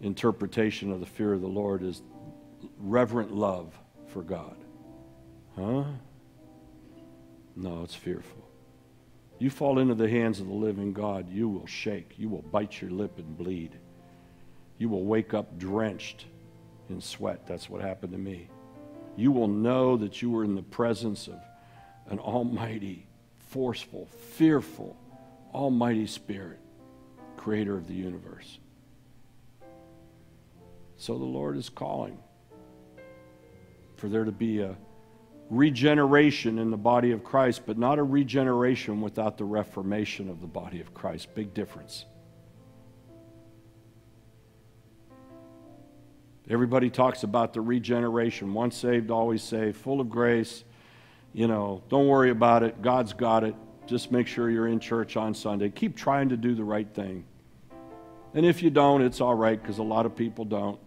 [0.00, 2.02] interpretation of the fear of the Lord is
[2.78, 3.72] reverent love
[4.08, 4.56] for God.
[5.54, 5.84] Huh?
[7.54, 8.42] No, it's fearful.
[9.38, 12.14] You fall into the hands of the living God, you will shake.
[12.16, 13.78] You will bite your lip and bleed.
[14.82, 16.24] You will wake up drenched
[16.90, 17.46] in sweat.
[17.46, 18.48] That's what happened to me.
[19.14, 21.38] You will know that you were in the presence of
[22.08, 23.06] an almighty,
[23.38, 24.96] forceful, fearful,
[25.54, 26.58] almighty spirit,
[27.36, 28.58] creator of the universe.
[30.96, 32.18] So the Lord is calling
[33.94, 34.76] for there to be a
[35.48, 40.48] regeneration in the body of Christ, but not a regeneration without the reformation of the
[40.48, 41.32] body of Christ.
[41.36, 42.06] Big difference.
[46.50, 50.64] Everybody talks about the regeneration once saved, always saved, full of grace.
[51.32, 52.82] You know, don't worry about it.
[52.82, 53.54] God's got it.
[53.86, 55.70] Just make sure you're in church on Sunday.
[55.70, 57.24] Keep trying to do the right thing.
[58.34, 60.78] And if you don't, it's all right because a lot of people don't.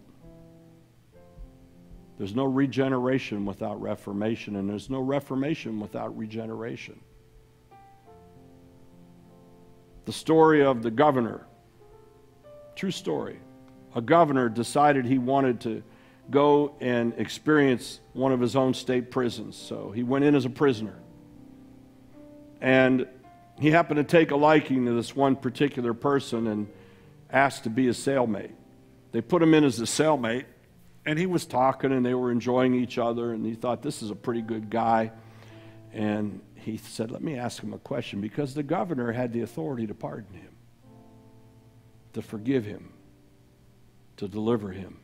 [2.18, 6.98] There's no regeneration without reformation, and there's no reformation without regeneration.
[10.06, 11.46] The story of the governor,
[12.74, 13.38] true story.
[13.96, 15.82] A governor decided he wanted to
[16.30, 20.50] go and experience one of his own state prisons, so he went in as a
[20.50, 20.96] prisoner.
[22.60, 23.08] And
[23.58, 26.68] he happened to take a liking to this one particular person and
[27.30, 28.52] asked to be his cellmate.
[29.12, 30.44] They put him in as a cellmate,
[31.06, 34.10] and he was talking, and they were enjoying each other, and he thought, This is
[34.10, 35.10] a pretty good guy.
[35.94, 39.86] And he said, Let me ask him a question, because the governor had the authority
[39.86, 40.54] to pardon him,
[42.12, 42.92] to forgive him,
[44.16, 44.98] to deliver him.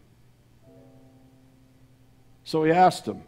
[2.44, 3.22] So he asked him,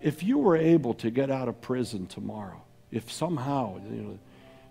[0.00, 4.18] If you were able to get out of prison tomorrow, if somehow you, know,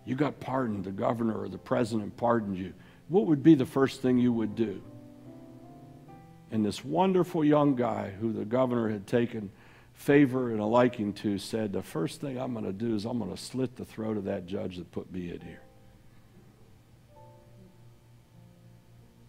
[0.05, 2.73] you got pardoned, the governor or the president pardoned you,
[3.07, 4.81] what would be the first thing you would do?
[6.51, 9.51] And this wonderful young guy who the governor had taken
[9.93, 13.19] favor and a liking to said, The first thing I'm going to do is I'm
[13.19, 15.61] going to slit the throat of that judge that put me in here.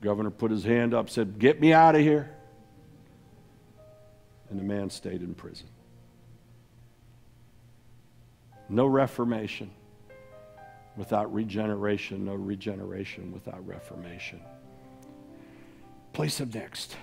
[0.00, 2.30] Governor put his hand up, said, Get me out of here.
[4.48, 5.68] And the man stayed in prison.
[8.68, 9.70] No reformation
[10.96, 14.40] without regeneration, no regeneration without reformation.
[16.12, 16.96] Place of next.